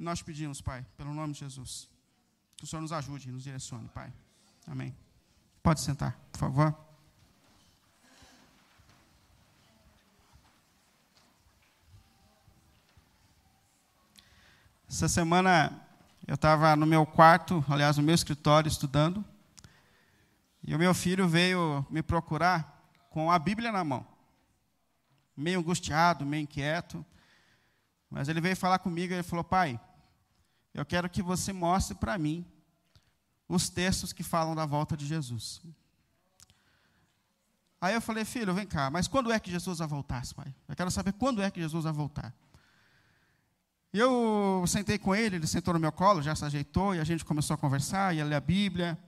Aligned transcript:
E 0.00 0.02
nós 0.02 0.22
pedimos, 0.22 0.62
Pai, 0.62 0.82
pelo 0.96 1.12
nome 1.12 1.34
de 1.34 1.40
Jesus, 1.40 1.86
que 2.56 2.64
o 2.64 2.66
Senhor 2.66 2.80
nos 2.80 2.90
ajude 2.90 3.30
nos 3.30 3.44
direcione, 3.44 3.86
Pai. 3.90 4.10
Amém. 4.66 4.96
Pode 5.62 5.82
sentar, 5.82 6.18
por 6.32 6.38
favor. 6.38 6.74
Essa 14.88 15.06
semana 15.06 15.86
eu 16.26 16.34
estava 16.34 16.74
no 16.74 16.86
meu 16.86 17.04
quarto, 17.04 17.62
aliás, 17.68 17.98
no 17.98 18.02
meu 18.02 18.14
escritório, 18.14 18.70
estudando, 18.70 19.22
e 20.62 20.74
o 20.74 20.78
meu 20.78 20.94
filho 20.94 21.28
veio 21.28 21.86
me 21.90 22.02
procurar 22.02 22.90
com 23.10 23.30
a 23.30 23.38
Bíblia 23.38 23.70
na 23.70 23.84
mão, 23.84 24.06
meio 25.36 25.58
angustiado, 25.58 26.24
meio 26.24 26.44
inquieto, 26.44 27.04
mas 28.08 28.30
ele 28.30 28.40
veio 28.40 28.56
falar 28.56 28.78
comigo 28.78 29.12
e 29.12 29.16
ele 29.16 29.22
falou: 29.22 29.44
Pai, 29.44 29.78
eu 30.72 30.84
quero 30.84 31.08
que 31.10 31.22
você 31.22 31.52
mostre 31.52 31.94
para 31.94 32.16
mim 32.16 32.46
os 33.48 33.68
textos 33.68 34.12
que 34.12 34.22
falam 34.22 34.54
da 34.54 34.64
volta 34.64 34.96
de 34.96 35.06
Jesus. 35.06 35.60
Aí 37.80 37.94
eu 37.94 38.00
falei, 38.00 38.24
filho, 38.24 38.54
vem 38.54 38.66
cá, 38.66 38.90
mas 38.90 39.08
quando 39.08 39.32
é 39.32 39.40
que 39.40 39.50
Jesus 39.50 39.78
vai 39.78 39.88
voltar, 39.88 40.22
pai? 40.34 40.54
Eu 40.68 40.76
quero 40.76 40.90
saber 40.90 41.12
quando 41.14 41.42
é 41.42 41.50
que 41.50 41.60
Jesus 41.60 41.84
vai 41.84 41.92
voltar. 41.92 42.34
E 43.92 43.98
eu 43.98 44.64
sentei 44.68 44.98
com 44.98 45.14
ele, 45.14 45.36
ele 45.36 45.46
sentou 45.46 45.74
no 45.74 45.80
meu 45.80 45.90
colo, 45.90 46.22
já 46.22 46.34
se 46.36 46.44
ajeitou, 46.44 46.94
e 46.94 47.00
a 47.00 47.04
gente 47.04 47.24
começou 47.24 47.54
a 47.54 47.58
conversar, 47.58 48.14
ia 48.14 48.24
ler 48.24 48.36
a 48.36 48.40
Bíblia. 48.40 48.98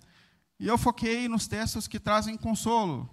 E 0.59 0.67
eu 0.67 0.77
foquei 0.77 1.29
nos 1.29 1.47
textos 1.47 1.87
que 1.87 2.01
trazem 2.01 2.37
consolo. 2.37 3.09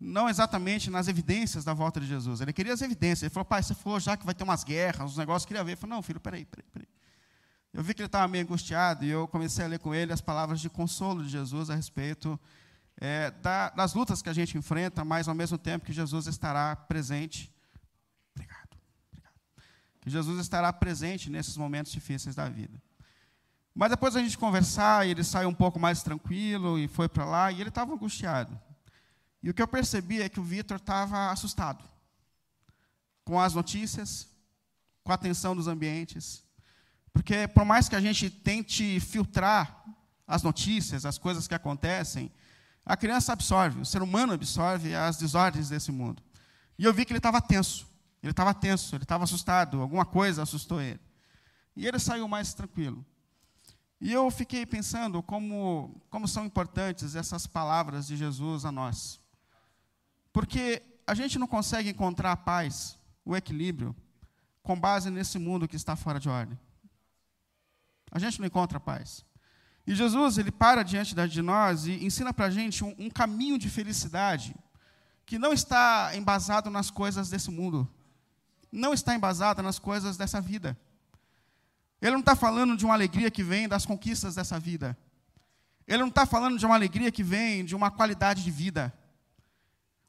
Não 0.00 0.28
exatamente 0.28 0.88
nas 0.88 1.08
evidências 1.08 1.62
da 1.62 1.74
volta 1.74 2.00
de 2.00 2.06
Jesus. 2.06 2.40
Ele 2.40 2.52
queria 2.52 2.72
as 2.72 2.80
evidências. 2.80 3.22
Ele 3.24 3.30
falou, 3.30 3.44
pai, 3.44 3.62
você 3.62 3.74
falou 3.74 4.00
já 4.00 4.16
que 4.16 4.24
vai 4.24 4.34
ter 4.34 4.44
umas 4.44 4.64
guerras, 4.64 5.12
uns 5.12 5.18
negócios, 5.18 5.44
queria 5.44 5.62
ver. 5.62 5.72
Eu 5.72 5.76
falei, 5.76 5.94
não, 5.94 6.02
filho, 6.02 6.18
peraí, 6.18 6.46
peraí, 6.46 6.66
peraí. 6.72 6.88
Eu 7.72 7.82
vi 7.82 7.92
que 7.92 8.00
ele 8.00 8.06
estava 8.06 8.26
meio 8.26 8.44
angustiado, 8.44 9.04
e 9.04 9.10
eu 9.10 9.28
comecei 9.28 9.64
a 9.64 9.68
ler 9.68 9.78
com 9.78 9.94
ele 9.94 10.12
as 10.12 10.20
palavras 10.20 10.60
de 10.60 10.70
consolo 10.70 11.22
de 11.22 11.28
Jesus 11.28 11.70
a 11.70 11.74
respeito 11.74 12.40
é, 12.96 13.30
da, 13.30 13.70
das 13.70 13.94
lutas 13.94 14.22
que 14.22 14.28
a 14.28 14.32
gente 14.32 14.56
enfrenta, 14.58 15.04
mas 15.04 15.28
ao 15.28 15.34
mesmo 15.34 15.56
tempo 15.56 15.84
que 15.84 15.92
Jesus 15.92 16.26
estará 16.26 16.74
presente 16.74 17.52
que 20.00 20.08
Jesus 20.08 20.40
estará 20.40 20.72
presente 20.72 21.28
nesses 21.30 21.56
momentos 21.56 21.92
difíceis 21.92 22.34
da 22.34 22.48
vida. 22.48 22.80
Mas 23.74 23.90
depois 23.90 24.16
a 24.16 24.20
gente 24.20 24.36
conversar, 24.36 25.06
ele 25.06 25.22
saiu 25.22 25.48
um 25.48 25.54
pouco 25.54 25.78
mais 25.78 26.02
tranquilo 26.02 26.78
e 26.78 26.88
foi 26.88 27.08
para 27.08 27.24
lá, 27.24 27.52
e 27.52 27.60
ele 27.60 27.68
estava 27.68 27.92
angustiado. 27.92 28.58
E 29.42 29.50
o 29.50 29.54
que 29.54 29.62
eu 29.62 29.68
percebi 29.68 30.20
é 30.20 30.28
que 30.28 30.40
o 30.40 30.44
Vitor 30.44 30.76
estava 30.76 31.30
assustado 31.30 31.82
com 33.24 33.40
as 33.40 33.54
notícias, 33.54 34.28
com 35.04 35.12
a 35.12 35.16
tensão 35.16 35.54
dos 35.54 35.68
ambientes. 35.68 36.42
Porque, 37.12 37.48
por 37.48 37.64
mais 37.64 37.88
que 37.88 37.96
a 37.96 38.00
gente 38.00 38.28
tente 38.30 39.00
filtrar 39.00 39.84
as 40.26 40.42
notícias, 40.42 41.06
as 41.06 41.18
coisas 41.18 41.46
que 41.48 41.54
acontecem, 41.54 42.30
a 42.84 42.96
criança 42.96 43.32
absorve, 43.32 43.80
o 43.80 43.84
ser 43.84 44.02
humano 44.02 44.32
absorve 44.32 44.94
as 44.94 45.16
desordens 45.16 45.68
desse 45.68 45.92
mundo. 45.92 46.22
E 46.78 46.84
eu 46.84 46.92
vi 46.92 47.04
que 47.04 47.12
ele 47.12 47.18
estava 47.18 47.40
tenso. 47.40 47.86
Ele 48.22 48.32
estava 48.32 48.52
tenso, 48.52 48.94
ele 48.94 49.04
estava 49.04 49.24
assustado, 49.24 49.80
alguma 49.80 50.04
coisa 50.04 50.42
assustou 50.42 50.80
ele. 50.80 51.00
E 51.74 51.86
ele 51.86 51.98
saiu 51.98 52.28
mais 52.28 52.52
tranquilo. 52.52 53.04
E 54.00 54.12
eu 54.12 54.30
fiquei 54.30 54.64
pensando 54.66 55.22
como, 55.22 56.02
como 56.10 56.26
são 56.26 56.44
importantes 56.44 57.14
essas 57.14 57.46
palavras 57.46 58.06
de 58.06 58.16
Jesus 58.16 58.64
a 58.64 58.72
nós. 58.72 59.20
Porque 60.32 60.82
a 61.06 61.14
gente 61.14 61.38
não 61.38 61.46
consegue 61.46 61.90
encontrar 61.90 62.32
a 62.32 62.36
paz, 62.36 62.98
o 63.24 63.36
equilíbrio, 63.36 63.94
com 64.62 64.78
base 64.78 65.10
nesse 65.10 65.38
mundo 65.38 65.66
que 65.66 65.76
está 65.76 65.96
fora 65.96 66.20
de 66.20 66.28
ordem. 66.28 66.58
A 68.10 68.18
gente 68.18 68.38
não 68.40 68.46
encontra 68.46 68.78
paz. 68.78 69.24
E 69.86 69.94
Jesus, 69.94 70.38
ele 70.38 70.50
para 70.50 70.82
diante 70.82 71.14
de 71.14 71.42
nós 71.42 71.86
e 71.86 72.04
ensina 72.04 72.32
para 72.32 72.46
a 72.46 72.50
gente 72.50 72.84
um, 72.84 72.94
um 72.98 73.10
caminho 73.10 73.58
de 73.58 73.68
felicidade 73.68 74.54
que 75.24 75.38
não 75.38 75.52
está 75.52 76.12
embasado 76.14 76.70
nas 76.70 76.90
coisas 76.90 77.30
desse 77.30 77.50
mundo, 77.50 77.88
não 78.70 78.92
está 78.92 79.14
embasada 79.14 79.62
nas 79.62 79.78
coisas 79.78 80.16
dessa 80.16 80.40
vida. 80.40 80.78
Ele 82.00 82.12
não 82.12 82.20
está 82.20 82.34
falando 82.34 82.76
de 82.76 82.84
uma 82.84 82.94
alegria 82.94 83.30
que 83.30 83.42
vem 83.42 83.68
das 83.68 83.84
conquistas 83.84 84.34
dessa 84.34 84.58
vida. 84.58 84.96
Ele 85.86 85.98
não 85.98 86.08
está 86.08 86.24
falando 86.24 86.58
de 86.58 86.64
uma 86.64 86.74
alegria 86.74 87.10
que 87.10 87.22
vem 87.22 87.64
de 87.64 87.74
uma 87.74 87.90
qualidade 87.90 88.42
de 88.42 88.50
vida, 88.50 88.92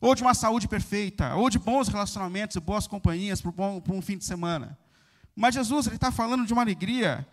ou 0.02 0.14
de 0.14 0.22
uma 0.22 0.34
saúde 0.34 0.68
perfeita, 0.68 1.36
ou 1.36 1.50
de 1.50 1.58
bons 1.58 1.88
relacionamentos 1.88 2.58
e 2.58 2.60
boas 2.60 2.88
companhias 2.88 3.40
para 3.40 3.52
um 3.94 4.02
fim 4.02 4.18
de 4.18 4.26
semana. 4.26 4.78
Mas 5.34 5.56
Jesus 5.56 5.88
ele 5.88 5.96
está 5.96 6.12
falando 6.12 6.46
de 6.46 6.52
uma 6.52 6.64
alegria 6.64 7.26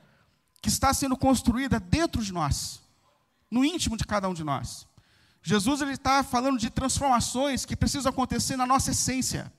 que 0.62 0.69
está 0.69 0.95
sendo 0.95 1.17
construída 1.17 1.81
dentro 1.81 2.23
de 2.23 2.33
nós, 2.33 2.81
no 3.51 3.65
íntimo 3.65 3.97
de 3.97 4.05
cada 4.05 4.29
um 4.29 4.34
de 4.34 4.45
nós. 4.45 4.87
Jesus 5.43 5.81
ele 5.81 5.93
está 5.93 6.23
falando 6.23 6.59
de 6.59 6.71
transformações 6.71 7.65
que 7.65 7.75
precisam 7.75 8.11
acontecer 8.11 8.56
na 8.56 8.67
nossa 8.67 8.91
essência 8.93 9.50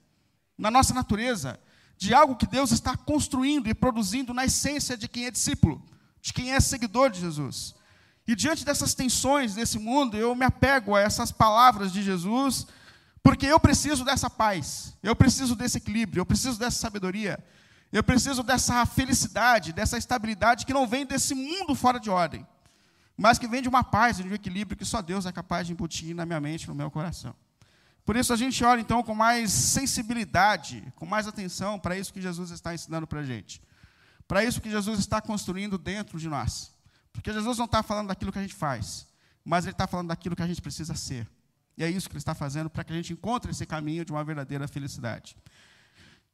na 0.59 0.69
nossa 0.69 0.93
natureza, 0.93 1.57
de 1.97 2.13
algo 2.13 2.35
que 2.35 2.45
Deus 2.45 2.71
está 2.71 2.95
construindo 2.97 3.67
e 3.67 3.73
produzindo 3.73 4.33
na 4.33 4.45
essência 4.45 4.97
de 4.97 5.07
quem 5.07 5.25
é 5.25 5.31
discípulo, 5.31 5.81
de 6.21 6.33
quem 6.33 6.51
é 6.51 6.59
seguidor 6.59 7.09
de 7.09 7.21
Jesus. 7.21 7.73
E 8.27 8.35
diante 8.35 8.65
dessas 8.65 8.93
tensões 8.93 9.55
desse 9.55 9.79
mundo, 9.79 10.17
eu 10.17 10.35
me 10.35 10.45
apego 10.45 10.95
a 10.95 10.99
essas 10.99 11.31
palavras 11.31 11.93
de 11.93 12.03
Jesus, 12.03 12.67
porque 13.21 13.45
eu 13.45 13.59
preciso 13.59 14.03
dessa 14.05 14.29
paz, 14.29 14.97
eu 15.03 15.15
preciso 15.15 15.55
desse 15.55 15.77
equilíbrio, 15.77 16.21
eu 16.21 16.25
preciso 16.25 16.57
dessa 16.57 16.79
sabedoria, 16.79 17.43
eu 17.91 18.03
preciso 18.03 18.43
dessa 18.43 18.85
felicidade, 18.85 19.73
dessa 19.73 19.97
estabilidade 19.97 20.65
que 20.65 20.73
não 20.73 20.87
vem 20.87 21.05
desse 21.05 21.33
mundo 21.33 21.75
fora 21.75 21.99
de 21.99 22.09
ordem, 22.09 22.45
mas 23.17 23.37
que 23.37 23.47
vem 23.47 23.61
de 23.61 23.67
uma 23.67 23.83
paz 23.83 24.17
de 24.17 24.23
um 24.23 24.33
equilíbrio 24.33 24.77
que 24.77 24.85
só 24.85 25.01
Deus 25.01 25.25
é 25.25 25.31
capaz 25.31 25.67
de 25.67 25.73
embutir 25.73 26.15
na 26.15 26.25
minha 26.25 26.39
mente, 26.39 26.67
no 26.67 26.75
meu 26.75 26.89
coração. 26.89 27.35
Por 28.05 28.15
isso 28.15 28.33
a 28.33 28.35
gente 28.35 28.63
olha 28.63 28.81
então 28.81 29.03
com 29.03 29.13
mais 29.13 29.51
sensibilidade, 29.51 30.83
com 30.95 31.05
mais 31.05 31.27
atenção 31.27 31.77
para 31.77 31.97
isso 31.97 32.13
que 32.13 32.21
Jesus 32.21 32.49
está 32.49 32.73
ensinando 32.73 33.05
para 33.05 33.19
a 33.19 33.23
gente. 33.23 33.61
Para 34.27 34.43
isso 34.43 34.61
que 34.61 34.69
Jesus 34.69 34.99
está 34.99 35.19
construindo 35.19 35.77
dentro 35.77 36.19
de 36.19 36.27
nós. 36.27 36.71
Porque 37.11 37.33
Jesus 37.33 37.57
não 37.57 37.65
está 37.65 37.83
falando 37.83 38.07
daquilo 38.07 38.31
que 38.31 38.39
a 38.39 38.41
gente 38.41 38.55
faz, 38.55 39.07
mas 39.43 39.65
Ele 39.65 39.73
está 39.73 39.87
falando 39.87 40.07
daquilo 40.07 40.35
que 40.35 40.41
a 40.41 40.47
gente 40.47 40.61
precisa 40.61 40.95
ser. 40.95 41.27
E 41.79 41.83
é 41.83 41.89
isso 41.89 42.09
que 42.09 42.13
Ele 42.13 42.19
está 42.19 42.35
fazendo 42.35 42.69
para 42.69 42.83
que 42.83 42.91
a 42.91 42.95
gente 42.95 43.13
encontre 43.13 43.51
esse 43.51 43.65
caminho 43.65 44.03
de 44.03 44.11
uma 44.11 44.23
verdadeira 44.23 44.67
felicidade. 44.67 45.37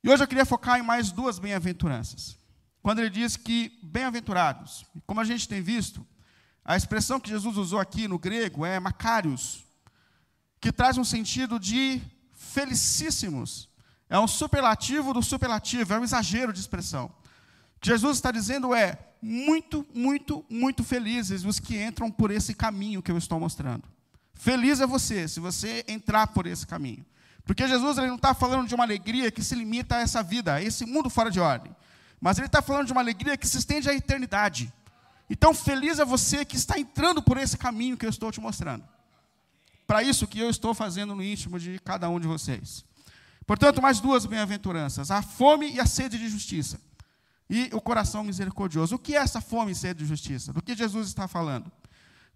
E 0.03 0.09
hoje 0.09 0.23
eu 0.23 0.27
queria 0.27 0.45
focar 0.45 0.79
em 0.79 0.83
mais 0.83 1.11
duas 1.11 1.37
bem-aventuranças. 1.37 2.37
Quando 2.81 2.99
ele 2.99 3.09
diz 3.09 3.37
que 3.37 3.79
bem-aventurados, 3.81 4.85
como 5.07 5.19
a 5.19 5.23
gente 5.23 5.47
tem 5.47 5.61
visto, 5.61 6.05
a 6.63 6.75
expressão 6.75 7.19
que 7.19 7.29
Jesus 7.29 7.57
usou 7.57 7.79
aqui 7.79 8.07
no 8.07 8.17
grego 8.17 8.65
é 8.65 8.79
macários, 8.79 9.63
que 10.59 10.71
traz 10.71 10.97
um 10.97 11.03
sentido 11.03 11.59
de 11.59 12.01
felicíssimos. 12.33 13.69
É 14.09 14.19
um 14.19 14.27
superlativo 14.27 15.13
do 15.13 15.21
superlativo, 15.21 15.93
é 15.93 15.99
um 15.99 16.03
exagero 16.03 16.53
de 16.53 16.59
expressão. 16.59 17.05
O 17.77 17.79
que 17.79 17.87
Jesus 17.87 18.17
está 18.17 18.31
dizendo 18.31 18.73
é: 18.73 18.97
muito, 19.21 19.85
muito, 19.93 20.43
muito 20.49 20.83
felizes 20.83 21.43
os 21.45 21.59
que 21.59 21.83
entram 21.83 22.09
por 22.09 22.31
esse 22.31 22.53
caminho 22.53 23.01
que 23.01 23.11
eu 23.11 23.17
estou 23.17 23.39
mostrando. 23.39 23.94
Feliz 24.35 24.79
é 24.79 24.85
você, 24.85 25.27
se 25.27 25.39
você 25.39 25.83
entrar 25.87 26.27
por 26.27 26.45
esse 26.45 26.67
caminho. 26.67 27.05
Porque 27.45 27.67
Jesus 27.67 27.97
ele 27.97 28.07
não 28.07 28.15
está 28.15 28.33
falando 28.33 28.67
de 28.67 28.75
uma 28.75 28.83
alegria 28.83 29.31
que 29.31 29.43
se 29.43 29.55
limita 29.55 29.95
a 29.95 30.01
essa 30.01 30.21
vida, 30.21 30.53
a 30.53 30.61
esse 30.61 30.85
mundo 30.85 31.09
fora 31.09 31.31
de 31.31 31.39
ordem. 31.39 31.75
Mas 32.21 32.37
ele 32.37 32.47
está 32.47 32.61
falando 32.61 32.85
de 32.85 32.91
uma 32.91 33.01
alegria 33.01 33.37
que 33.37 33.47
se 33.47 33.57
estende 33.57 33.89
à 33.89 33.93
eternidade. 33.93 34.71
Então, 35.29 35.53
feliz 35.53 35.97
é 35.97 36.05
você 36.05 36.45
que 36.45 36.55
está 36.55 36.79
entrando 36.79 37.21
por 37.21 37.37
esse 37.37 37.57
caminho 37.57 37.97
que 37.97 38.05
eu 38.05 38.09
estou 38.09 38.31
te 38.31 38.39
mostrando 38.39 38.83
para 39.85 40.03
isso 40.03 40.27
que 40.27 40.39
eu 40.39 40.49
estou 40.49 40.73
fazendo 40.73 41.15
no 41.15 41.23
íntimo 41.23 41.59
de 41.59 41.79
cada 41.79 42.09
um 42.09 42.19
de 42.19 42.27
vocês. 42.27 42.83
Portanto, 43.45 43.81
mais 43.81 43.99
duas 43.99 44.25
bem-aventuranças: 44.25 45.11
a 45.11 45.21
fome 45.21 45.71
e 45.71 45.79
a 45.79 45.85
sede 45.85 46.17
de 46.17 46.27
justiça. 46.27 46.79
E 47.47 47.69
o 47.73 47.79
coração 47.79 48.23
misericordioso. 48.23 48.95
O 48.95 48.99
que 48.99 49.15
é 49.15 49.19
essa 49.19 49.39
fome 49.39 49.71
e 49.71 49.75
sede 49.75 49.99
de 49.99 50.05
justiça? 50.05 50.51
Do 50.51 50.63
que 50.63 50.75
Jesus 50.75 51.07
está 51.07 51.27
falando? 51.27 51.71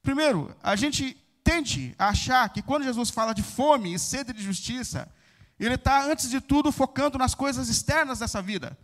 Primeiro, 0.03 0.55
a 0.61 0.75
gente 0.75 1.17
tende 1.49 1.95
a 1.97 2.09
achar 2.09 2.47
que 2.49 2.61
quando 2.61 2.83
Jesus 2.83 3.09
fala 3.09 3.33
de 3.33 3.41
fome 3.41 3.91
e 3.91 3.97
sede 3.97 4.31
de 4.33 4.43
justiça, 4.43 5.11
ele 5.59 5.73
está, 5.73 6.03
antes 6.03 6.29
de 6.29 6.39
tudo, 6.39 6.71
focando 6.71 7.17
nas 7.17 7.33
coisas 7.33 7.69
externas 7.69 8.19
dessa 8.19 8.39
vida. 8.39 8.77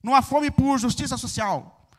Numa 0.00 0.22
fome 0.22 0.48
por 0.48 0.78
justiça 0.78 1.16
social, 1.16 1.90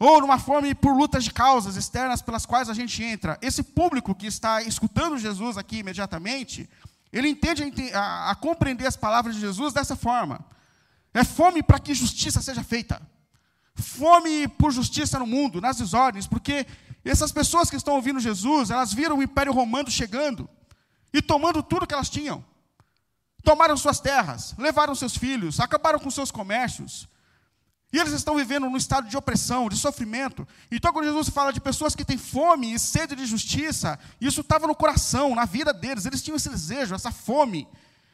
ou 0.00 0.20
numa 0.20 0.38
fome 0.38 0.74
por 0.74 0.96
lutas 0.96 1.22
de 1.22 1.32
causas 1.32 1.76
externas 1.76 2.20
pelas 2.20 2.44
quais 2.44 2.68
a 2.68 2.74
gente 2.74 3.04
entra. 3.04 3.38
Esse 3.40 3.62
público 3.62 4.16
que 4.16 4.26
está 4.26 4.62
escutando 4.62 5.16
Jesus 5.16 5.56
aqui 5.56 5.78
imediatamente, 5.78 6.68
ele 7.12 7.28
entende 7.28 7.62
a, 7.94 8.32
a, 8.32 8.34
compreender 8.34 8.86
as 8.86 8.96
palavras 8.96 9.36
de 9.36 9.40
Jesus 9.40 9.72
dessa 9.72 9.94
forma. 9.94 10.44
É 11.14 11.22
fome 11.22 11.62
para 11.62 11.78
que 11.78 11.94
justiça 11.94 12.42
seja 12.42 12.64
feita. 12.64 13.00
Fome 13.76 14.48
por 14.48 14.72
justiça 14.72 15.20
no 15.20 15.26
mundo, 15.26 15.60
nas 15.60 15.76
desordens, 15.78 16.26
porque 16.26 16.66
essas 17.08 17.32
pessoas 17.32 17.70
que 17.70 17.76
estão 17.76 17.94
ouvindo 17.94 18.20
Jesus, 18.20 18.70
elas 18.70 18.92
viram 18.92 19.18
o 19.18 19.22
Império 19.22 19.52
Romano 19.52 19.90
chegando 19.90 20.48
e 21.12 21.22
tomando 21.22 21.62
tudo 21.62 21.86
que 21.86 21.94
elas 21.94 22.10
tinham. 22.10 22.44
Tomaram 23.42 23.76
suas 23.76 23.98
terras, 24.00 24.54
levaram 24.58 24.94
seus 24.94 25.16
filhos, 25.16 25.60
acabaram 25.60 25.98
com 25.98 26.10
seus 26.10 26.30
comércios, 26.30 27.08
E 27.92 27.98
eles 27.98 28.12
estão 28.12 28.36
vivendo 28.36 28.68
num 28.68 28.76
estado 28.76 29.08
de 29.08 29.16
opressão, 29.16 29.68
de 29.68 29.76
sofrimento. 29.76 30.46
Então, 30.70 30.92
quando 30.92 31.06
Jesus 31.06 31.28
fala 31.28 31.52
de 31.52 31.60
pessoas 31.60 31.94
que 31.94 32.04
têm 32.04 32.16
fome 32.16 32.72
e 32.72 32.78
sede 32.78 33.16
de 33.16 33.26
justiça, 33.26 33.98
isso 34.20 34.42
estava 34.42 34.66
no 34.66 34.76
coração, 34.76 35.34
na 35.34 35.44
vida 35.44 35.72
deles. 35.72 36.06
Eles 36.06 36.22
tinham 36.22 36.36
esse 36.36 36.48
desejo, 36.48 36.94
essa 36.94 37.10
fome 37.10 37.66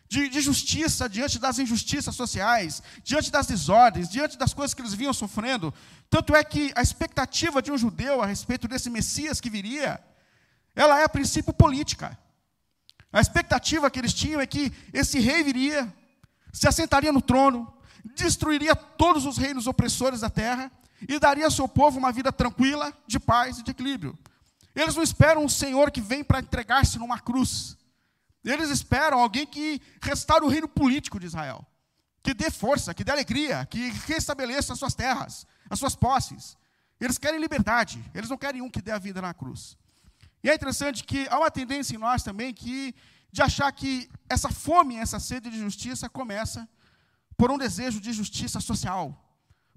de, 0.08 0.28
de, 0.28 0.40
justiça 0.40 1.08
diante 1.08 1.38
das 1.38 1.58
injustiças 1.58 2.14
sociais, 2.14 2.82
diante 3.02 3.30
das 3.30 3.46
desordens, 3.46 4.08
diante 4.08 4.38
das 4.38 4.54
coisas 4.54 4.72
que 4.72 4.80
eles 4.80 4.94
vinham 4.94 5.12
sofrendo. 5.12 5.72
Tanto 6.08 6.34
é 6.34 6.44
que 6.44 6.72
a 6.76 6.82
expectativa 6.82 7.60
de 7.60 7.72
um 7.72 7.78
judeu 7.78 8.22
a 8.22 8.26
respeito 8.26 8.68
desse 8.68 8.88
Messias 8.88 9.40
que 9.40 9.50
viria, 9.50 10.00
ela 10.74 11.00
é 11.00 11.04
a 11.04 11.08
princípio 11.08 11.52
política. 11.52 12.16
A 13.12 13.20
expectativa 13.20 13.90
que 13.90 13.98
eles 13.98 14.12
tinham 14.12 14.40
é 14.40 14.46
que 14.46 14.72
esse 14.92 15.18
rei 15.18 15.42
viria, 15.42 15.92
se 16.52 16.68
assentaria 16.68 17.12
no 17.12 17.22
trono, 17.22 17.72
destruiria 18.14 18.76
todos 18.76 19.26
os 19.26 19.36
reinos 19.36 19.66
opressores 19.66 20.20
da 20.20 20.30
terra 20.30 20.70
e 21.08 21.18
daria 21.18 21.44
ao 21.44 21.50
seu 21.50 21.66
povo 21.66 21.98
uma 21.98 22.12
vida 22.12 22.30
tranquila, 22.32 22.92
de 23.06 23.18
paz 23.18 23.58
e 23.58 23.62
de 23.62 23.70
equilíbrio. 23.70 24.18
Eles 24.74 24.94
não 24.94 25.02
esperam 25.02 25.42
um 25.42 25.48
Senhor 25.48 25.90
que 25.90 26.00
vem 26.00 26.22
para 26.22 26.40
entregar-se 26.40 26.98
numa 26.98 27.18
cruz. 27.18 27.76
Eles 28.46 28.70
esperam 28.70 29.18
alguém 29.18 29.44
que 29.44 29.80
restaure 30.00 30.44
o 30.44 30.48
reino 30.48 30.68
político 30.68 31.18
de 31.18 31.26
Israel, 31.26 31.66
que 32.22 32.32
dê 32.32 32.50
força, 32.50 32.94
que 32.94 33.02
dê 33.02 33.10
alegria, 33.10 33.66
que 33.66 33.90
restabeleça 34.06 34.72
as 34.72 34.78
suas 34.78 34.94
terras, 34.94 35.46
as 35.68 35.78
suas 35.78 35.96
posses. 35.96 36.56
Eles 37.00 37.18
querem 37.18 37.40
liberdade, 37.40 38.02
eles 38.14 38.30
não 38.30 38.38
querem 38.38 38.62
um 38.62 38.70
que 38.70 38.80
dê 38.80 38.92
a 38.92 38.98
vida 38.98 39.20
na 39.20 39.34
cruz. 39.34 39.76
E 40.42 40.48
é 40.48 40.54
interessante 40.54 41.02
que 41.02 41.26
há 41.28 41.38
uma 41.38 41.50
tendência 41.50 41.96
em 41.96 41.98
nós 41.98 42.22
também 42.22 42.54
que 42.54 42.94
de 43.32 43.42
achar 43.42 43.70
que 43.72 44.08
essa 44.28 44.48
fome, 44.48 44.96
essa 44.96 45.18
sede 45.18 45.50
de 45.50 45.58
justiça 45.58 46.08
começa 46.08 46.68
por 47.36 47.50
um 47.50 47.58
desejo 47.58 48.00
de 48.00 48.12
justiça 48.12 48.60
social, 48.60 49.04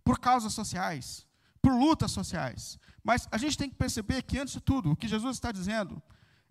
por 0.03 0.19
causas 0.19 0.53
sociais, 0.53 1.25
por 1.61 1.73
lutas 1.73 2.11
sociais. 2.11 2.77
Mas 3.03 3.27
a 3.31 3.37
gente 3.37 3.57
tem 3.57 3.69
que 3.69 3.75
perceber 3.75 4.21
que, 4.21 4.37
antes 4.37 4.53
de 4.53 4.61
tudo, 4.61 4.91
o 4.91 4.95
que 4.95 5.07
Jesus 5.07 5.35
está 5.35 5.51
dizendo 5.51 6.01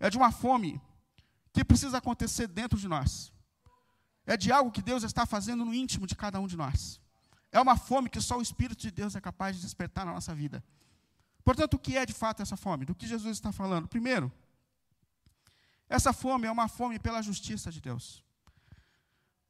é 0.01 0.11
de 0.11 0.19
uma 0.19 0.33
fome 0.33 0.81
que 1.53 1.65
precisa 1.65 1.99
acontecer 1.99 2.47
dentro 2.47 2.79
de 2.79 2.89
nós. 2.89 3.33
É 4.27 4.37
de 4.37 4.53
algo 4.53 4.71
que 4.71 4.83
Deus 4.83 5.03
está 5.03 5.25
fazendo 5.25 5.65
no 5.65 5.75
íntimo 5.75 6.07
de 6.07 6.15
cada 6.15 6.39
um 6.39 6.47
de 6.47 6.57
nós. 6.57 7.01
É 7.51 7.61
uma 7.61 7.77
fome 7.77 8.11
que 8.11 8.21
só 8.21 8.37
o 8.39 8.43
Espírito 8.43 8.81
de 8.81 8.91
Deus 8.91 9.17
é 9.17 9.21
capaz 9.21 9.57
de 9.57 9.63
despertar 9.63 10.05
na 10.05 10.13
nossa 10.13 10.35
vida. 10.35 10.63
Portanto, 11.45 11.75
o 11.75 11.79
que 11.79 11.97
é 11.97 12.05
de 12.05 12.13
fato 12.13 12.43
essa 12.43 12.57
fome? 12.57 12.85
Do 12.85 12.95
que 12.95 13.07
Jesus 13.07 13.39
está 13.39 13.51
falando? 13.51 13.89
Primeiro, 13.89 14.31
essa 15.89 16.13
fome 16.13 16.47
é 16.47 16.51
uma 16.51 16.69
fome 16.69 16.99
pela 16.99 17.23
justiça 17.23 17.73
de 17.73 17.81
Deus. 17.81 18.23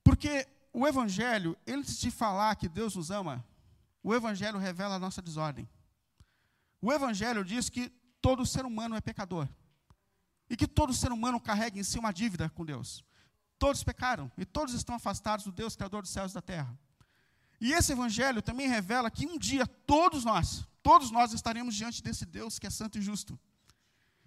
Porque 0.04 0.46
o 0.72 0.86
Evangelho, 0.86 1.56
antes 1.66 1.98
de 1.98 2.10
falar 2.10 2.54
que 2.54 2.68
Deus 2.68 2.94
nos 2.94 3.10
ama, 3.10 3.44
o 4.02 4.14
Evangelho 4.14 4.58
revela 4.58 4.94
a 4.94 4.98
nossa 4.98 5.20
desordem. 5.20 5.68
O 6.80 6.92
Evangelho 6.92 7.44
diz 7.44 7.68
que 7.68 7.90
todo 8.22 8.46
ser 8.46 8.64
humano 8.64 8.94
é 8.94 9.00
pecador. 9.00 9.48
E 10.48 10.56
que 10.56 10.66
todo 10.66 10.94
ser 10.94 11.12
humano 11.12 11.40
carrega 11.40 11.78
em 11.78 11.82
si 11.82 11.98
uma 11.98 12.12
dívida 12.12 12.48
com 12.50 12.64
Deus. 12.64 13.04
Todos 13.58 13.82
pecaram 13.82 14.30
e 14.38 14.44
todos 14.44 14.74
estão 14.74 14.94
afastados 14.94 15.44
do 15.44 15.52
Deus 15.52 15.74
Criador 15.76 16.02
dos 16.02 16.10
céus 16.10 16.30
e 16.30 16.34
da 16.34 16.42
terra. 16.42 16.78
E 17.60 17.72
esse 17.72 17.92
evangelho 17.92 18.40
também 18.40 18.68
revela 18.68 19.10
que 19.10 19.26
um 19.26 19.36
dia 19.36 19.66
todos 19.66 20.24
nós, 20.24 20.64
todos 20.82 21.10
nós 21.10 21.32
estaremos 21.32 21.74
diante 21.74 22.02
desse 22.02 22.24
Deus 22.24 22.58
que 22.58 22.66
é 22.66 22.70
santo 22.70 22.98
e 22.98 23.02
justo. 23.02 23.38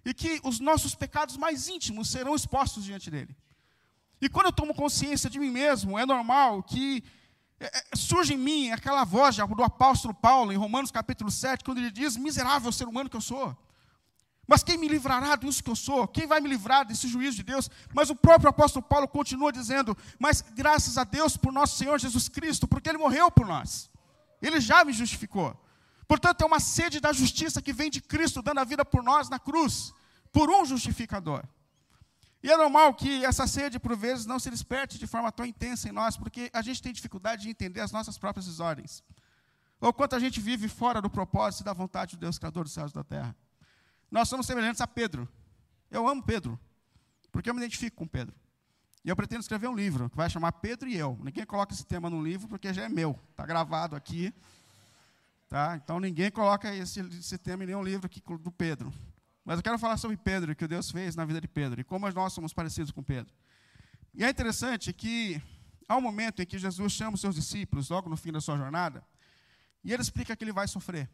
E 0.04 0.12
que 0.12 0.40
os 0.44 0.60
nossos 0.60 0.94
pecados 0.94 1.36
mais 1.36 1.68
íntimos 1.68 2.10
serão 2.10 2.34
expostos 2.34 2.84
diante 2.84 3.10
dele. 3.10 3.36
E 4.20 4.28
quando 4.28 4.46
eu 4.46 4.52
tomo 4.52 4.74
consciência 4.74 5.30
de 5.30 5.38
mim 5.38 5.50
mesmo, 5.50 5.98
é 5.98 6.04
normal 6.04 6.62
que 6.62 7.02
é, 7.58 7.66
é, 7.66 7.96
surge 7.96 8.34
em 8.34 8.38
mim 8.38 8.70
aquela 8.70 9.04
voz 9.04 9.36
do 9.36 9.62
apóstolo 9.62 10.12
Paulo, 10.12 10.52
em 10.52 10.56
Romanos 10.56 10.90
capítulo 10.90 11.30
7, 11.30 11.64
quando 11.64 11.78
ele 11.78 11.90
diz: 11.90 12.16
Miserável 12.16 12.70
ser 12.72 12.86
humano 12.86 13.08
que 13.08 13.16
eu 13.16 13.20
sou. 13.20 13.56
Mas 14.46 14.62
quem 14.62 14.76
me 14.76 14.88
livrará 14.88 15.36
disso 15.36 15.62
que 15.62 15.70
eu 15.70 15.76
sou? 15.76 16.06
Quem 16.08 16.26
vai 16.26 16.40
me 16.40 16.48
livrar 16.48 16.84
desse 16.84 17.06
juízo 17.06 17.36
de 17.36 17.42
Deus? 17.42 17.70
Mas 17.94 18.10
o 18.10 18.16
próprio 18.16 18.50
apóstolo 18.50 18.84
Paulo 18.84 19.06
continua 19.06 19.52
dizendo: 19.52 19.96
Mas 20.18 20.42
graças 20.42 20.98
a 20.98 21.04
Deus 21.04 21.36
por 21.36 21.52
nosso 21.52 21.76
Senhor 21.76 21.98
Jesus 21.98 22.28
Cristo, 22.28 22.66
porque 22.66 22.88
Ele 22.88 22.98
morreu 22.98 23.30
por 23.30 23.46
nós. 23.46 23.90
Ele 24.40 24.60
já 24.60 24.84
me 24.84 24.92
justificou. 24.92 25.56
Portanto, 26.08 26.42
é 26.42 26.44
uma 26.44 26.60
sede 26.60 27.00
da 27.00 27.12
justiça 27.12 27.62
que 27.62 27.72
vem 27.72 27.88
de 27.88 28.00
Cristo 28.00 28.42
dando 28.42 28.58
a 28.58 28.64
vida 28.64 28.84
por 28.84 29.02
nós 29.02 29.30
na 29.30 29.38
cruz, 29.38 29.94
por 30.32 30.50
um 30.50 30.64
justificador. 30.64 31.44
E 32.42 32.50
é 32.50 32.56
normal 32.56 32.92
que 32.94 33.24
essa 33.24 33.46
sede, 33.46 33.78
por 33.78 33.96
vezes, 33.96 34.26
não 34.26 34.40
se 34.40 34.50
desperte 34.50 34.98
de 34.98 35.06
forma 35.06 35.30
tão 35.30 35.46
intensa 35.46 35.88
em 35.88 35.92
nós, 35.92 36.16
porque 36.16 36.50
a 36.52 36.60
gente 36.60 36.82
tem 36.82 36.92
dificuldade 36.92 37.42
de 37.42 37.48
entender 37.48 37.80
as 37.80 37.92
nossas 37.92 38.18
próprias 38.18 38.46
desordens. 38.46 39.02
Ou 39.80 39.92
quanto 39.92 40.16
a 40.16 40.18
gente 40.18 40.40
vive 40.40 40.68
fora 40.68 41.00
do 41.00 41.08
propósito 41.08 41.60
e 41.60 41.64
da 41.64 41.72
vontade 41.72 42.12
de 42.12 42.18
Deus, 42.18 42.38
Criador 42.38 42.64
dos 42.64 42.72
céus 42.72 42.90
e 42.90 42.94
da 42.94 43.04
terra. 43.04 43.36
Nós 44.12 44.28
somos 44.28 44.46
semelhantes 44.46 44.82
a 44.82 44.86
Pedro. 44.86 45.26
Eu 45.90 46.06
amo 46.06 46.22
Pedro, 46.22 46.60
porque 47.32 47.48
eu 47.48 47.54
me 47.54 47.60
identifico 47.60 47.96
com 47.96 48.06
Pedro. 48.06 48.34
E 49.02 49.08
eu 49.08 49.16
pretendo 49.16 49.40
escrever 49.40 49.68
um 49.68 49.74
livro 49.74 50.10
que 50.10 50.16
vai 50.16 50.28
chamar 50.28 50.52
Pedro 50.52 50.86
e 50.86 50.96
eu. 50.98 51.18
Ninguém 51.24 51.46
coloca 51.46 51.72
esse 51.72 51.86
tema 51.86 52.10
no 52.10 52.22
livro 52.22 52.46
porque 52.46 52.74
já 52.74 52.82
é 52.82 52.88
meu. 52.90 53.18
Está 53.30 53.46
gravado 53.46 53.96
aqui. 53.96 54.32
Tá? 55.48 55.80
Então 55.82 55.98
ninguém 55.98 56.30
coloca 56.30 56.74
esse, 56.74 57.00
esse 57.00 57.38
tema 57.38 57.64
em 57.64 57.68
nenhum 57.68 57.82
livro 57.82 58.04
aqui 58.04 58.22
do 58.38 58.52
Pedro. 58.52 58.92
Mas 59.46 59.56
eu 59.56 59.62
quero 59.62 59.78
falar 59.78 59.96
sobre 59.96 60.18
Pedro, 60.18 60.52
o 60.52 60.54
que 60.54 60.68
Deus 60.68 60.90
fez 60.90 61.16
na 61.16 61.24
vida 61.24 61.40
de 61.40 61.48
Pedro 61.48 61.80
e 61.80 61.84
como 61.84 62.08
nós 62.10 62.34
somos 62.34 62.52
parecidos 62.52 62.92
com 62.92 63.02
Pedro. 63.02 63.32
E 64.12 64.22
é 64.22 64.28
interessante 64.28 64.92
que 64.92 65.40
há 65.88 65.96
um 65.96 66.02
momento 66.02 66.42
em 66.42 66.46
que 66.46 66.58
Jesus 66.58 66.92
chama 66.92 67.14
os 67.14 67.20
seus 67.22 67.34
discípulos, 67.34 67.88
logo 67.88 68.10
no 68.10 68.16
fim 68.16 68.30
da 68.30 68.42
sua 68.42 68.58
jornada, 68.58 69.02
e 69.82 69.90
ele 69.90 70.02
explica 70.02 70.36
que 70.36 70.44
ele 70.44 70.52
vai 70.52 70.68
sofrer. 70.68 71.08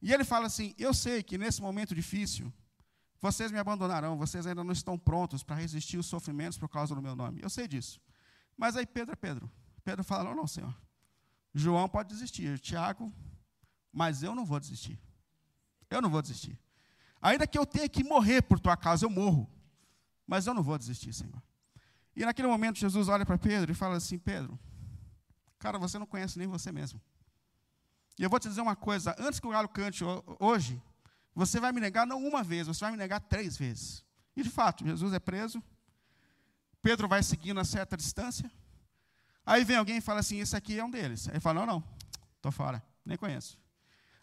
E 0.00 0.12
ele 0.12 0.24
fala 0.24 0.46
assim: 0.46 0.74
Eu 0.78 0.94
sei 0.94 1.22
que 1.22 1.36
nesse 1.36 1.60
momento 1.60 1.94
difícil, 1.94 2.52
vocês 3.20 3.50
me 3.50 3.58
abandonarão, 3.58 4.16
vocês 4.16 4.46
ainda 4.46 4.62
não 4.62 4.72
estão 4.72 4.98
prontos 4.98 5.42
para 5.42 5.56
resistir 5.56 5.98
os 5.98 6.06
sofrimentos 6.06 6.56
por 6.56 6.68
causa 6.68 6.94
do 6.94 7.02
meu 7.02 7.16
nome. 7.16 7.40
Eu 7.42 7.50
sei 7.50 7.66
disso. 7.66 8.00
Mas 8.56 8.76
aí 8.76 8.86
Pedro 8.86 9.12
é 9.12 9.16
Pedro. 9.16 9.50
Pedro 9.84 10.04
fala: 10.04 10.24
Não, 10.24 10.34
não, 10.34 10.46
Senhor. 10.46 10.74
João 11.54 11.88
pode 11.88 12.10
desistir, 12.10 12.58
Tiago, 12.58 13.12
mas 13.92 14.22
eu 14.22 14.34
não 14.34 14.44
vou 14.44 14.60
desistir. 14.60 14.98
Eu 15.90 16.02
não 16.02 16.10
vou 16.10 16.22
desistir. 16.22 16.58
Ainda 17.20 17.46
que 17.46 17.58
eu 17.58 17.66
tenha 17.66 17.88
que 17.88 18.04
morrer 18.04 18.42
por 18.42 18.60
tua 18.60 18.76
causa, 18.76 19.04
eu 19.04 19.10
morro. 19.10 19.50
Mas 20.26 20.46
eu 20.46 20.54
não 20.54 20.62
vou 20.62 20.78
desistir, 20.78 21.12
Senhor. 21.12 21.42
E 22.14 22.24
naquele 22.24 22.46
momento 22.46 22.78
Jesus 22.78 23.08
olha 23.08 23.24
para 23.24 23.38
Pedro 23.38 23.72
e 23.72 23.74
fala 23.74 23.96
assim: 23.96 24.18
Pedro, 24.18 24.58
cara, 25.58 25.78
você 25.78 25.98
não 25.98 26.06
conhece 26.06 26.38
nem 26.38 26.46
você 26.46 26.70
mesmo. 26.70 27.00
E 28.18 28.22
eu 28.22 28.30
vou 28.30 28.40
te 28.40 28.48
dizer 28.48 28.60
uma 28.60 28.74
coisa: 28.74 29.14
antes 29.18 29.38
que 29.38 29.46
o 29.46 29.50
galo 29.50 29.68
cante 29.68 30.02
hoje, 30.40 30.82
você 31.34 31.60
vai 31.60 31.72
me 31.72 31.80
negar 31.80 32.06
não 32.06 32.22
uma 32.24 32.42
vez, 32.42 32.66
você 32.66 32.80
vai 32.80 32.90
me 32.90 32.98
negar 32.98 33.20
três 33.20 33.56
vezes. 33.56 34.04
E 34.36 34.42
de 34.42 34.50
fato, 34.50 34.84
Jesus 34.84 35.12
é 35.12 35.18
preso, 35.18 35.62
Pedro 36.82 37.08
vai 37.08 37.22
seguindo 37.22 37.60
a 37.60 37.64
certa 37.64 37.96
distância. 37.96 38.50
Aí 39.46 39.64
vem 39.64 39.76
alguém 39.76 39.98
e 39.98 40.00
fala 40.00 40.20
assim: 40.20 40.40
esse 40.40 40.56
aqui 40.56 40.78
é 40.78 40.84
um 40.84 40.90
deles. 40.90 41.28
Aí 41.28 41.34
ele 41.34 41.40
fala: 41.40 41.60
não, 41.60 41.66
não, 41.66 41.84
estou 42.36 42.50
fora, 42.52 42.82
nem 43.04 43.16
conheço. 43.16 43.58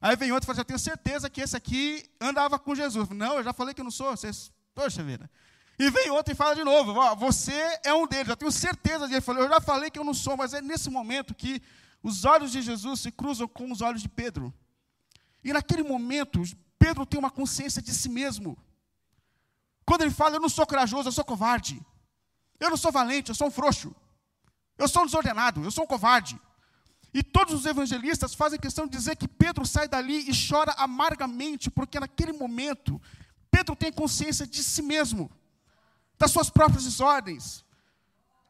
Aí 0.01 0.15
vem 0.15 0.31
outro 0.31 0.45
e 0.45 0.47
fala: 0.47 0.59
eu 0.59 0.65
tenho 0.65 0.79
certeza 0.79 1.29
que 1.29 1.41
esse 1.41 1.55
aqui 1.55 2.03
andava 2.19 2.59
com 2.59 2.75
Jesus. 2.75 3.09
Não, 3.09 3.37
eu 3.37 3.43
já 3.43 3.53
falei 3.53 3.73
que 3.73 3.81
eu 3.81 3.85
não 3.85 3.91
sou. 3.91 4.11
Vocês, 4.11 4.51
poxa 4.73 5.03
vida. 5.03 5.29
E 5.77 5.89
vem 5.89 6.09
outro 6.09 6.31
e 6.31 6.35
fala 6.35 6.53
de 6.55 6.63
novo: 6.63 6.93
você 7.15 7.79
é 7.83 7.93
um 7.93 8.07
deles, 8.07 8.27
já 8.27 8.35
tenho 8.35 8.51
certeza 8.51 9.07
disso. 9.07 9.31
Eu 9.31 9.49
já 9.49 9.59
falei 9.59 9.89
que 9.89 9.99
eu 9.99 10.03
não 10.03 10.13
sou, 10.13 10.37
mas 10.37 10.53
é 10.53 10.61
nesse 10.61 10.89
momento 10.89 11.33
que 11.33 11.61
os 12.07 12.23
olhos 12.23 12.51
de 12.51 12.61
Jesus 12.61 12.99
se 12.99 13.11
cruzam 13.11 13.47
com 13.47 13.71
os 13.71 13.81
olhos 13.81 13.99
de 13.99 14.07
Pedro. 14.07 14.53
E 15.43 15.51
naquele 15.51 15.81
momento, 15.81 16.39
Pedro 16.77 17.03
tem 17.03 17.19
uma 17.19 17.31
consciência 17.31 17.81
de 17.81 17.91
si 17.91 18.09
mesmo. 18.09 18.55
Quando 19.83 20.03
ele 20.03 20.11
fala, 20.11 20.35
eu 20.35 20.39
não 20.39 20.47
sou 20.47 20.67
corajoso, 20.67 21.07
eu 21.07 21.11
sou 21.11 21.25
covarde. 21.25 21.83
Eu 22.59 22.69
não 22.69 22.77
sou 22.77 22.91
valente, 22.91 23.29
eu 23.29 23.35
sou 23.35 23.47
um 23.47 23.51
frouxo. 23.51 23.95
Eu 24.77 24.87
sou 24.87 25.01
um 25.01 25.07
desordenado, 25.07 25.63
eu 25.63 25.71
sou 25.71 25.83
um 25.83 25.87
covarde. 25.87 26.39
E 27.11 27.23
todos 27.23 27.55
os 27.55 27.65
evangelistas 27.65 28.35
fazem 28.35 28.59
questão 28.59 28.85
de 28.85 28.95
dizer 28.95 29.15
que 29.15 29.27
Pedro 29.27 29.65
sai 29.65 29.87
dali 29.87 30.29
e 30.29 30.47
chora 30.47 30.75
amargamente, 30.77 31.71
porque 31.71 31.99
naquele 31.99 32.33
momento, 32.33 33.01
Pedro 33.49 33.75
tem 33.75 33.91
consciência 33.91 34.45
de 34.45 34.63
si 34.63 34.83
mesmo, 34.83 35.31
das 36.19 36.29
suas 36.29 36.51
próprias 36.51 36.83
desordens, 36.83 37.64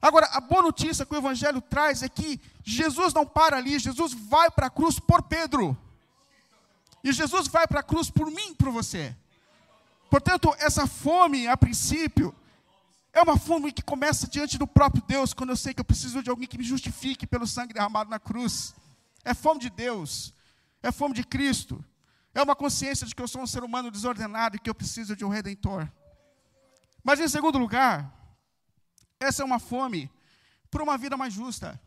Agora, 0.06 0.28
a 0.34 0.40
boa 0.40 0.62
notícia 0.62 1.04
que 1.04 1.16
o 1.16 1.18
Evangelho 1.18 1.60
traz 1.60 2.04
é 2.04 2.08
que 2.08 2.40
Jesus 2.64 3.12
não 3.12 3.26
para 3.26 3.58
ali, 3.58 3.80
Jesus 3.80 4.14
vai 4.14 4.52
para 4.52 4.68
a 4.68 4.70
cruz 4.70 5.00
por 5.00 5.24
Pedro. 5.24 5.76
E 7.04 7.12
Jesus 7.12 7.48
vai 7.48 7.66
para 7.66 7.80
a 7.80 7.84
cruz 7.84 8.08
por 8.12 8.30
mim 8.30 8.54
por 8.54 8.70
você. 8.70 9.16
Portanto, 10.08 10.54
essa 10.60 10.86
fome, 10.86 11.48
a 11.48 11.58
princípio, 11.58 12.36
é 13.12 13.20
uma 13.20 13.36
fome 13.36 13.72
que 13.72 13.82
começa 13.82 14.28
diante 14.28 14.60
do 14.60 14.68
próprio 14.68 15.02
Deus, 15.08 15.34
quando 15.34 15.50
eu 15.50 15.58
sei 15.58 15.74
que 15.74 15.82
eu 15.82 15.86
preciso 15.86 16.22
de 16.22 16.30
alguém 16.30 16.48
que 16.48 16.60
me 16.60 16.64
justifique 16.64 17.26
pelo 17.26 17.48
sangue 17.48 17.74
derramado 17.74 18.08
na 18.08 18.20
cruz. 18.20 18.76
É 19.24 19.34
fome 19.34 19.60
de 19.60 19.72
Deus, 19.72 20.32
é 20.84 20.92
fome 20.92 21.16
de 21.16 21.24
Cristo, 21.24 21.84
é 22.32 22.44
uma 22.44 22.56
consciência 22.56 23.08
de 23.08 23.16
que 23.16 23.24
eu 23.24 23.28
sou 23.28 23.42
um 23.42 23.48
ser 23.48 23.64
humano 23.64 23.90
desordenado 23.90 24.56
e 24.56 24.60
que 24.60 24.70
eu 24.70 24.76
preciso 24.76 25.16
de 25.16 25.26
um 25.26 25.30
redentor. 25.30 25.90
Mas, 27.04 27.20
em 27.20 27.28
segundo 27.28 27.58
lugar, 27.58 28.15
essa 29.20 29.42
é 29.42 29.46
uma 29.46 29.60
fome 29.60 30.12
por 30.70 30.82
uma 30.82 30.98
vida 30.98 31.16
mais 31.16 31.34
justa. 31.34 31.80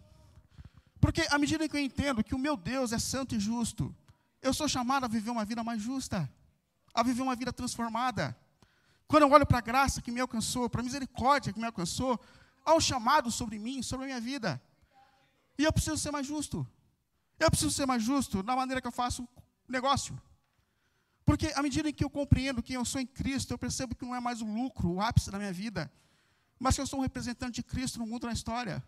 Porque 1.01 1.23
à 1.31 1.39
medida 1.39 1.69
que 1.69 1.77
eu 1.77 1.81
entendo 1.81 2.25
que 2.25 2.35
o 2.35 2.39
meu 2.39 2.57
Deus 2.57 2.93
é 2.93 2.99
santo 2.99 3.35
e 3.35 3.41
justo, 3.41 3.95
eu 4.43 4.53
sou 4.53 4.69
chamado 4.69 5.05
a 5.05 5.09
viver 5.09 5.31
uma 5.31 5.45
vida 5.45 5.63
mais 5.63 5.81
justa, 5.81 6.29
a 6.95 7.03
viver 7.03 7.23
uma 7.23 7.37
vida 7.37 7.53
transformada. 7.53 8.37
Quando 9.07 9.23
eu 9.23 9.31
olho 9.31 9.47
para 9.47 9.59
a 9.59 9.63
graça 9.63 10.03
que 10.03 10.11
me 10.11 10.21
alcançou, 10.21 10.69
para 10.69 10.81
a 10.81 10.85
misericórdia 10.85 11.53
que 11.53 11.59
me 11.59 11.67
alcançou, 11.67 12.21
há 12.65 12.75
um 12.75 12.81
chamado 12.81 13.31
sobre 13.31 13.59
mim, 13.59 13.83
sobre 13.83 14.05
a 14.05 14.09
minha 14.09 14.21
vida. 14.21 14.61
E 15.57 15.65
eu 15.65 15.73
preciso 15.73 15.97
ser 15.97 16.11
mais 16.11 16.27
justo. 16.27 16.67
Eu 17.39 17.51
preciso 17.51 17.71
ser 17.71 17.87
mais 17.87 18.03
justo 18.03 18.43
na 18.43 18.55
maneira 18.55 18.81
que 18.81 18.87
eu 18.87 18.93
faço 18.93 19.27
negócio. 19.69 20.21
Porque 21.25 21.53
à 21.55 21.63
medida 21.63 21.93
que 21.93 22.05
eu 22.05 22.11
compreendo 22.11 22.63
quem 22.63 22.77
eu 22.77 22.85
sou 22.85 23.01
em 23.01 23.07
Cristo, 23.07 23.53
eu 23.53 23.59
percebo 23.59 23.95
que 23.95 24.05
não 24.05 24.15
é 24.15 24.21
mais 24.21 24.41
o 24.41 24.47
lucro, 24.47 24.91
o 24.91 25.01
ápice 25.01 25.31
da 25.31 25.39
minha 25.39 25.53
vida, 25.53 25.91
mas 26.59 26.77
eu 26.77 26.87
sou 26.87 26.99
um 26.99 27.03
representante 27.03 27.57
de 27.57 27.63
Cristo 27.63 27.99
no 27.99 28.07
mundo, 28.07 28.27
na 28.27 28.33
história. 28.33 28.85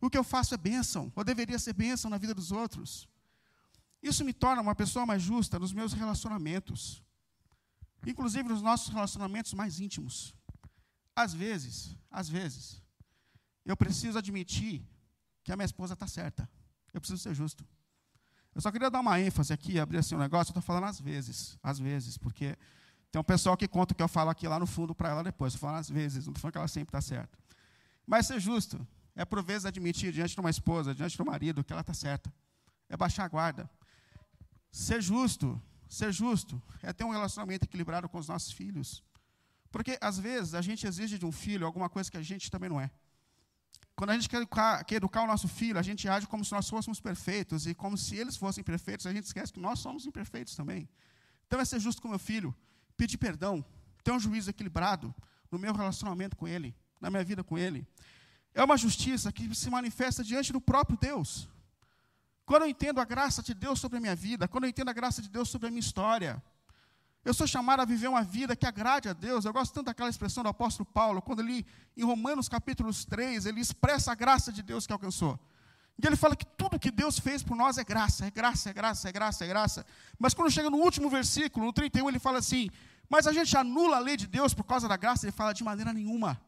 O 0.00 0.08
que 0.08 0.18
eu 0.18 0.24
faço 0.24 0.54
é 0.54 0.56
bênção, 0.56 1.12
ou 1.14 1.24
deveria 1.24 1.58
ser 1.58 1.72
bênção 1.72 2.10
na 2.10 2.18
vida 2.18 2.34
dos 2.34 2.52
outros. 2.52 3.08
Isso 4.02 4.24
me 4.24 4.32
torna 4.32 4.62
uma 4.62 4.74
pessoa 4.74 5.04
mais 5.04 5.22
justa 5.22 5.58
nos 5.58 5.72
meus 5.72 5.92
relacionamentos, 5.92 7.02
inclusive 8.06 8.48
nos 8.48 8.62
nossos 8.62 8.88
relacionamentos 8.88 9.52
mais 9.54 9.80
íntimos. 9.80 10.34
Às 11.16 11.34
vezes, 11.34 11.96
às 12.10 12.28
vezes, 12.28 12.80
eu 13.64 13.76
preciso 13.76 14.18
admitir 14.18 14.86
que 15.42 15.50
a 15.50 15.56
minha 15.56 15.66
esposa 15.66 15.94
está 15.94 16.06
certa. 16.06 16.48
Eu 16.92 17.00
preciso 17.00 17.20
ser 17.20 17.34
justo. 17.34 17.66
Eu 18.54 18.60
só 18.60 18.70
queria 18.70 18.90
dar 18.90 19.00
uma 19.00 19.20
ênfase 19.20 19.52
aqui, 19.52 19.78
abrir 19.78 19.98
assim 19.98 20.14
um 20.14 20.18
negócio, 20.18 20.50
eu 20.50 20.58
estou 20.58 20.62
falando 20.62 20.84
às 20.84 21.00
vezes, 21.00 21.58
às 21.62 21.78
vezes, 21.78 22.16
porque 22.16 22.56
tem 23.10 23.20
um 23.20 23.24
pessoal 23.24 23.56
que 23.56 23.66
conta 23.66 23.92
o 23.92 23.96
que 23.96 24.02
eu 24.02 24.08
falo 24.08 24.30
aqui 24.30 24.46
lá 24.46 24.58
no 24.58 24.66
fundo 24.66 24.94
para 24.94 25.08
ela 25.08 25.24
depois. 25.24 25.54
Estou 25.54 25.68
falando 25.68 25.80
às 25.80 25.88
vezes, 25.88 26.26
não 26.26 26.32
estou 26.32 26.42
falando 26.42 26.52
que 26.52 26.58
ela 26.58 26.68
sempre 26.68 26.88
está 26.88 27.00
certa. 27.00 27.38
Mas 28.06 28.26
ser 28.26 28.40
justo 28.40 28.86
é, 29.18 29.24
por 29.24 29.42
vezes, 29.42 29.66
admitir 29.66 30.12
diante 30.12 30.34
de 30.34 30.40
uma 30.40 30.48
esposa, 30.48 30.94
diante 30.94 31.18
do 31.18 31.24
marido, 31.24 31.64
que 31.64 31.72
ela 31.72 31.80
está 31.80 31.92
certa. 31.92 32.32
É 32.88 32.96
baixar 32.96 33.24
a 33.24 33.28
guarda. 33.28 33.68
Ser 34.70 35.02
justo, 35.02 35.60
ser 35.88 36.12
justo, 36.12 36.62
é 36.84 36.92
ter 36.92 37.02
um 37.02 37.10
relacionamento 37.10 37.64
equilibrado 37.64 38.08
com 38.08 38.16
os 38.16 38.28
nossos 38.28 38.52
filhos. 38.52 39.02
Porque, 39.72 39.98
às 40.00 40.20
vezes, 40.20 40.54
a 40.54 40.62
gente 40.62 40.86
exige 40.86 41.18
de 41.18 41.26
um 41.26 41.32
filho 41.32 41.66
alguma 41.66 41.88
coisa 41.88 42.08
que 42.08 42.16
a 42.16 42.22
gente 42.22 42.48
também 42.48 42.70
não 42.70 42.80
é. 42.80 42.88
Quando 43.96 44.10
a 44.10 44.14
gente 44.14 44.28
quer 44.28 44.36
educar, 44.36 44.84
quer 44.84 44.94
educar 44.94 45.22
o 45.22 45.26
nosso 45.26 45.48
filho, 45.48 45.80
a 45.80 45.82
gente 45.82 46.08
age 46.08 46.28
como 46.28 46.44
se 46.44 46.52
nós 46.52 46.68
fôssemos 46.68 47.00
perfeitos, 47.00 47.66
e 47.66 47.74
como 47.74 47.98
se 47.98 48.14
eles 48.14 48.36
fossem 48.36 48.62
perfeitos, 48.62 49.04
a 49.04 49.12
gente 49.12 49.24
esquece 49.24 49.52
que 49.52 49.58
nós 49.58 49.80
somos 49.80 50.06
imperfeitos 50.06 50.54
também. 50.54 50.88
Então, 51.48 51.58
é 51.58 51.64
ser 51.64 51.80
justo 51.80 52.00
com 52.00 52.06
o 52.06 52.12
meu 52.12 52.20
filho, 52.20 52.54
pedir 52.98 53.16
perdão, 53.16 53.64
ter 54.04 54.12
um 54.12 54.20
juízo 54.20 54.50
equilibrado 54.50 55.14
no 55.50 55.58
meu 55.58 55.72
relacionamento 55.72 56.36
com 56.36 56.46
ele, 56.46 56.74
na 57.00 57.08
minha 57.08 57.24
vida 57.24 57.42
com 57.42 57.56
ele. 57.56 57.86
É 58.52 58.62
uma 58.62 58.76
justiça 58.76 59.32
que 59.32 59.54
se 59.54 59.70
manifesta 59.70 60.22
diante 60.22 60.52
do 60.52 60.60
próprio 60.60 60.98
Deus. 61.00 61.48
Quando 62.44 62.62
eu 62.62 62.68
entendo 62.68 63.00
a 63.00 63.04
graça 63.04 63.42
de 63.42 63.54
Deus 63.54 63.78
sobre 63.78 63.98
a 63.98 64.00
minha 64.00 64.16
vida, 64.16 64.48
quando 64.48 64.64
eu 64.64 64.70
entendo 64.70 64.88
a 64.88 64.92
graça 64.92 65.22
de 65.22 65.28
Deus 65.28 65.48
sobre 65.48 65.68
a 65.68 65.70
minha 65.70 65.80
história, 65.80 66.42
eu 67.24 67.32
sou 67.32 67.46
chamado 67.46 67.80
a 67.80 67.84
viver 67.84 68.08
uma 68.08 68.22
vida 68.22 68.56
que 68.56 68.66
agrade 68.66 69.08
a 69.08 69.12
Deus. 69.12 69.44
Eu 69.44 69.52
gosto 69.52 69.72
tanto 69.72 69.86
daquela 69.86 70.10
expressão 70.10 70.42
do 70.42 70.48
apóstolo 70.48 70.86
Paulo, 70.86 71.22
quando 71.22 71.40
ele, 71.40 71.64
em 71.96 72.02
Romanos 72.02 72.48
capítulos 72.48 73.04
3, 73.04 73.46
ele 73.46 73.60
expressa 73.60 74.12
a 74.12 74.14
graça 74.14 74.50
de 74.50 74.62
Deus 74.62 74.86
que 74.86 74.92
alcançou. 74.92 75.38
E 76.00 76.06
ele 76.06 76.16
fala 76.16 76.36
que 76.36 76.46
tudo 76.46 76.78
que 76.78 76.90
Deus 76.90 77.18
fez 77.18 77.42
por 77.42 77.56
nós 77.56 77.76
é 77.76 77.82
graça, 77.82 78.24
é 78.24 78.30
graça, 78.30 78.70
é 78.70 78.72
graça, 78.72 79.08
é 79.08 79.12
graça, 79.12 79.44
é 79.44 79.48
graça. 79.48 79.86
Mas 80.18 80.32
quando 80.32 80.50
chega 80.50 80.70
no 80.70 80.78
último 80.78 81.10
versículo, 81.10 81.66
no 81.66 81.72
31, 81.72 82.08
ele 82.08 82.20
fala 82.20 82.38
assim: 82.38 82.70
Mas 83.08 83.26
a 83.26 83.32
gente 83.32 83.56
anula 83.56 83.96
a 83.96 84.00
lei 84.00 84.16
de 84.16 84.26
Deus 84.26 84.54
por 84.54 84.64
causa 84.64 84.86
da 84.86 84.96
graça? 84.96 85.26
Ele 85.26 85.32
fala 85.32 85.52
de 85.52 85.64
maneira 85.64 85.92
nenhuma. 85.92 86.40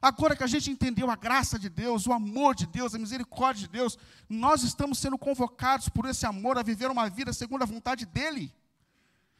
Agora 0.00 0.36
que 0.36 0.44
a 0.44 0.46
gente 0.46 0.70
entendeu 0.70 1.10
a 1.10 1.16
graça 1.16 1.58
de 1.58 1.68
Deus, 1.68 2.06
o 2.06 2.12
amor 2.12 2.54
de 2.54 2.66
Deus, 2.66 2.94
a 2.94 2.98
misericórdia 2.98 3.66
de 3.66 3.68
Deus, 3.68 3.98
nós 4.28 4.62
estamos 4.62 4.98
sendo 4.98 5.18
convocados 5.18 5.88
por 5.88 6.06
esse 6.06 6.24
amor 6.24 6.56
a 6.56 6.62
viver 6.62 6.88
uma 6.88 7.10
vida 7.10 7.32
segundo 7.32 7.62
a 7.62 7.66
vontade 7.66 8.06
dEle. 8.06 8.54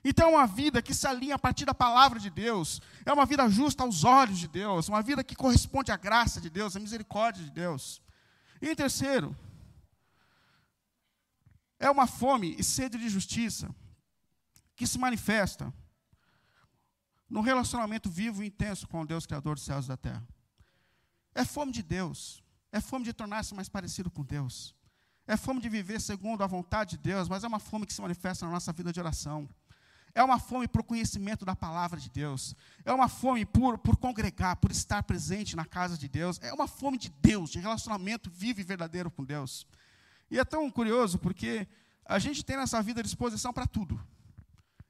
Então 0.05 0.31
é 0.31 0.33
uma 0.33 0.47
vida 0.49 0.83
que 0.83 0.95
se 0.95 1.07
alinha 1.07 1.37
a 1.37 1.39
partir 1.39 1.65
da 1.65 1.75
palavra 1.75 2.19
de 2.19 2.31
Deus, 2.31 2.81
é 3.05 3.13
uma 3.13 3.25
vida 3.25 3.49
justa 3.49 3.85
aos 3.85 4.03
olhos 4.03 4.39
de 4.39 4.49
Deus, 4.49 4.89
uma 4.89 5.03
vida 5.03 5.23
que 5.23 5.37
corresponde 5.37 5.93
à 5.93 5.97
graça 5.97 6.41
de 6.41 6.51
Deus, 6.51 6.75
à 6.75 6.81
misericórdia 6.81 7.45
de 7.45 7.51
Deus. 7.51 8.01
E 8.61 8.69
em 8.69 8.75
terceiro, 8.75 9.37
é 11.79 11.91
uma 11.91 12.07
fome 12.07 12.57
e 12.59 12.65
sede 12.65 12.99
de 12.99 13.09
justiça 13.09 13.75
que 14.75 14.87
se 14.87 14.99
manifesta 14.99 15.73
no 17.29 17.41
relacionamento 17.41 18.09
vivo 18.11 18.43
e 18.43 18.47
intenso 18.47 18.89
com 18.89 19.03
o 19.03 19.07
Deus 19.07 19.27
Criador 19.27 19.55
dos 19.55 19.65
céus 19.65 19.85
e 19.85 19.89
da 19.89 19.97
terra. 19.97 20.27
É 21.35 21.45
fome 21.45 21.73
de 21.73 21.83
Deus. 21.83 22.43
É 22.73 22.81
fome 22.81 23.05
de 23.05 23.13
tornar-se 23.13 23.55
mais 23.55 23.69
parecido 23.69 24.11
com 24.11 24.25
Deus. 24.25 24.75
É 25.27 25.37
fome 25.37 25.61
de 25.61 25.69
viver 25.69 26.01
segundo 26.01 26.43
a 26.43 26.47
vontade 26.47 26.97
de 26.97 26.99
Deus, 26.99 27.29
mas 27.29 27.45
é 27.45 27.47
uma 27.47 27.59
fome 27.59 27.87
que 27.87 27.93
se 27.93 28.01
manifesta 28.01 28.47
na 28.47 28.53
nossa 28.53 28.73
vida 28.73 28.93
de 28.93 28.99
oração. 28.99 29.49
É 30.19 30.25
uma 30.25 30.41
fome 30.41 30.67
por 30.67 30.83
conhecimento 30.83 31.45
da 31.45 31.55
palavra 31.55 32.01
de 32.01 32.11
Deus. 32.11 32.53
É 32.85 32.93
uma 32.93 33.09
fome 33.09 33.45
por, 33.45 33.79
por 33.79 33.97
congregar, 33.97 34.57
por 34.57 34.73
estar 34.73 35.01
presente 35.05 35.55
na 35.55 35.65
casa 35.65 35.97
de 35.97 36.09
Deus. 36.09 36.41
É 36.43 36.53
uma 36.53 36.67
fome 36.67 36.99
de 36.99 37.09
Deus, 37.09 37.51
de 37.51 37.61
relacionamento 37.61 38.29
vivo 38.29 38.59
e 38.59 38.65
verdadeiro 38.65 39.13
com 39.13 39.23
Deus. 39.25 39.65
E 40.29 40.37
é 40.37 40.45
tão 40.45 40.69
curioso 40.73 41.21
porque 41.21 41.69
a 42.05 42.19
gente 42.19 42.45
tem 42.45 42.57
nessa 42.57 42.83
vida 42.83 43.01
disposição 43.01 43.53
para 43.53 43.65
tudo. 43.65 43.97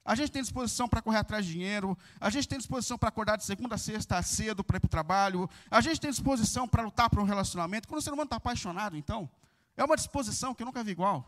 A 0.02 0.14
gente 0.14 0.32
tem 0.32 0.40
disposição 0.40 0.88
para 0.88 1.02
correr 1.02 1.18
atrás 1.18 1.44
de 1.44 1.52
dinheiro, 1.52 1.94
a 2.18 2.30
gente 2.30 2.48
tem 2.48 2.56
disposição 2.56 2.96
para 2.96 3.10
acordar 3.10 3.36
de 3.36 3.44
segunda 3.44 3.74
a 3.74 3.78
sexta 3.78 4.22
cedo 4.22 4.64
para 4.64 4.78
ir 4.78 4.80
para 4.80 4.86
o 4.86 4.90
trabalho, 4.90 5.50
a 5.70 5.82
gente 5.82 6.00
tem 6.00 6.08
disposição 6.08 6.66
para 6.66 6.82
lutar 6.82 7.10
por 7.10 7.20
um 7.20 7.24
relacionamento. 7.24 7.86
Quando 7.86 7.98
o 7.98 8.02
ser 8.02 8.14
humano 8.14 8.28
está 8.28 8.36
apaixonado, 8.36 8.96
então, 8.96 9.28
é 9.76 9.84
uma 9.84 9.94
disposição 9.94 10.54
que 10.54 10.62
eu 10.62 10.66
nunca 10.66 10.82
vi 10.82 10.92
igual. 10.92 11.22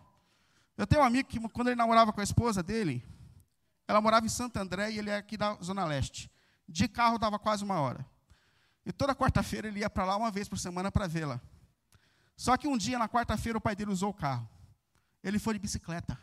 Eu 0.78 0.86
tenho 0.86 1.02
um 1.02 1.04
amigo 1.04 1.28
que, 1.28 1.38
quando 1.50 1.68
ele 1.68 1.76
namorava 1.76 2.14
com 2.14 2.20
a 2.22 2.24
esposa 2.24 2.62
dele, 2.62 3.04
ela 3.90 4.00
morava 4.00 4.24
em 4.24 4.28
Santo 4.28 4.56
André 4.56 4.92
e 4.92 4.98
ele 5.00 5.10
é 5.10 5.16
aqui 5.16 5.36
da 5.36 5.54
Zona 5.54 5.84
Leste. 5.84 6.30
De 6.68 6.86
carro 6.86 7.18
dava 7.18 7.40
quase 7.40 7.64
uma 7.64 7.80
hora. 7.80 8.06
E 8.86 8.92
toda 8.92 9.16
quarta-feira 9.16 9.66
ele 9.66 9.80
ia 9.80 9.90
para 9.90 10.04
lá 10.04 10.16
uma 10.16 10.30
vez 10.30 10.48
por 10.48 10.60
semana 10.60 10.92
para 10.92 11.08
vê-la. 11.08 11.40
Só 12.36 12.56
que 12.56 12.68
um 12.68 12.78
dia, 12.78 13.00
na 13.00 13.08
quarta-feira, 13.08 13.58
o 13.58 13.60
pai 13.60 13.74
dele 13.74 13.90
usou 13.90 14.10
o 14.10 14.14
carro. 14.14 14.48
Ele 15.24 15.40
foi 15.40 15.54
de 15.54 15.58
bicicleta, 15.58 16.16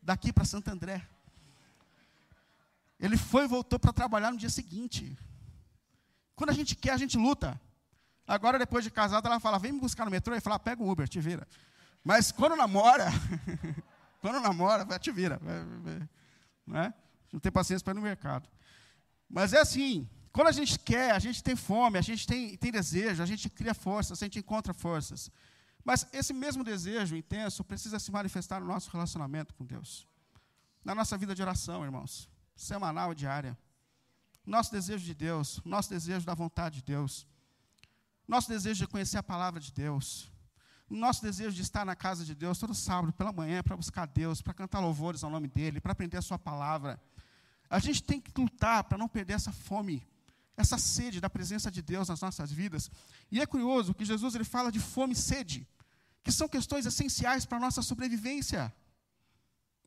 daqui 0.00 0.32
para 0.32 0.44
Santo 0.44 0.68
André. 0.68 1.04
Ele 3.00 3.16
foi 3.16 3.46
e 3.46 3.48
voltou 3.48 3.80
para 3.80 3.92
trabalhar 3.92 4.30
no 4.30 4.38
dia 4.38 4.48
seguinte. 4.48 5.18
Quando 6.36 6.50
a 6.50 6.54
gente 6.54 6.76
quer, 6.76 6.92
a 6.92 6.96
gente 6.96 7.18
luta. 7.18 7.60
Agora, 8.28 8.60
depois 8.60 8.84
de 8.84 8.92
casado, 8.92 9.26
ela 9.26 9.40
fala: 9.40 9.58
vem 9.58 9.72
me 9.72 9.80
buscar 9.80 10.04
no 10.04 10.10
metrô. 10.12 10.36
E 10.36 10.40
fala: 10.40 10.56
pega 10.56 10.80
o 10.80 10.88
Uber, 10.88 11.08
te 11.08 11.18
vira. 11.18 11.48
Mas 12.04 12.30
quando 12.30 12.54
namora, 12.54 13.06
quando 14.22 14.38
namora, 14.38 14.84
vai, 14.84 15.00
te 15.00 15.10
vira. 15.10 15.40
Não, 16.64 16.78
é? 16.78 16.94
Não 17.32 17.40
tem 17.40 17.50
paciência 17.52 17.84
para 17.84 17.92
ir 17.92 17.96
no 17.96 18.02
mercado. 18.02 18.48
Mas 19.28 19.52
é 19.52 19.60
assim: 19.60 20.08
quando 20.32 20.48
a 20.48 20.52
gente 20.52 20.78
quer, 20.78 21.12
a 21.12 21.18
gente 21.18 21.42
tem 21.42 21.56
fome, 21.56 21.98
a 21.98 22.02
gente 22.02 22.26
tem, 22.26 22.56
tem 22.56 22.72
desejo, 22.72 23.22
a 23.22 23.26
gente 23.26 23.48
cria 23.48 23.74
forças, 23.74 24.22
a 24.22 24.26
gente 24.26 24.38
encontra 24.38 24.72
forças. 24.72 25.30
Mas 25.84 26.06
esse 26.12 26.32
mesmo 26.32 26.64
desejo 26.64 27.16
intenso 27.16 27.64
precisa 27.64 27.98
se 27.98 28.10
manifestar 28.10 28.60
no 28.60 28.66
nosso 28.66 28.90
relacionamento 28.90 29.54
com 29.54 29.64
Deus. 29.64 30.06
Na 30.84 30.94
nossa 30.94 31.16
vida 31.16 31.34
de 31.34 31.42
oração, 31.42 31.84
irmãos 31.84 32.28
semanal, 32.58 33.14
diária. 33.14 33.56
Nosso 34.44 34.72
desejo 34.72 35.04
de 35.04 35.14
Deus, 35.14 35.60
nosso 35.64 35.90
desejo 35.90 36.26
da 36.26 36.34
vontade 36.34 36.76
de 36.76 36.82
Deus, 36.82 37.26
nosso 38.26 38.48
desejo 38.48 38.80
de 38.80 38.90
conhecer 38.90 39.18
a 39.18 39.22
palavra 39.22 39.60
de 39.60 39.72
Deus, 39.72 40.30
nosso 40.88 41.22
desejo 41.22 41.54
de 41.54 41.62
estar 41.62 41.84
na 41.84 41.94
casa 41.94 42.24
de 42.24 42.34
Deus 42.34 42.58
todo 42.58 42.74
sábado 42.74 43.12
pela 43.12 43.32
manhã 43.32 43.62
para 43.62 43.76
buscar 43.76 44.06
Deus, 44.06 44.40
para 44.40 44.54
cantar 44.54 44.80
louvores 44.80 45.22
ao 45.22 45.30
nome 45.30 45.46
dEle, 45.48 45.80
para 45.80 45.92
aprender 45.92 46.16
a 46.16 46.22
Sua 46.22 46.38
palavra. 46.38 47.00
A 47.70 47.78
gente 47.78 48.02
tem 48.02 48.20
que 48.20 48.32
lutar 48.40 48.84
para 48.84 48.96
não 48.96 49.08
perder 49.08 49.34
essa 49.34 49.52
fome, 49.52 50.06
essa 50.56 50.78
sede 50.78 51.20
da 51.20 51.28
presença 51.28 51.70
de 51.70 51.82
Deus 51.82 52.08
nas 52.08 52.20
nossas 52.20 52.50
vidas. 52.50 52.90
E 53.30 53.40
é 53.40 53.46
curioso 53.46 53.94
que 53.94 54.04
Jesus 54.04 54.34
ele 54.34 54.44
fala 54.44 54.72
de 54.72 54.80
fome 54.80 55.12
e 55.12 55.16
sede, 55.16 55.66
que 56.22 56.32
são 56.32 56.48
questões 56.48 56.86
essenciais 56.86 57.44
para 57.44 57.58
a 57.58 57.60
nossa 57.60 57.82
sobrevivência. 57.82 58.72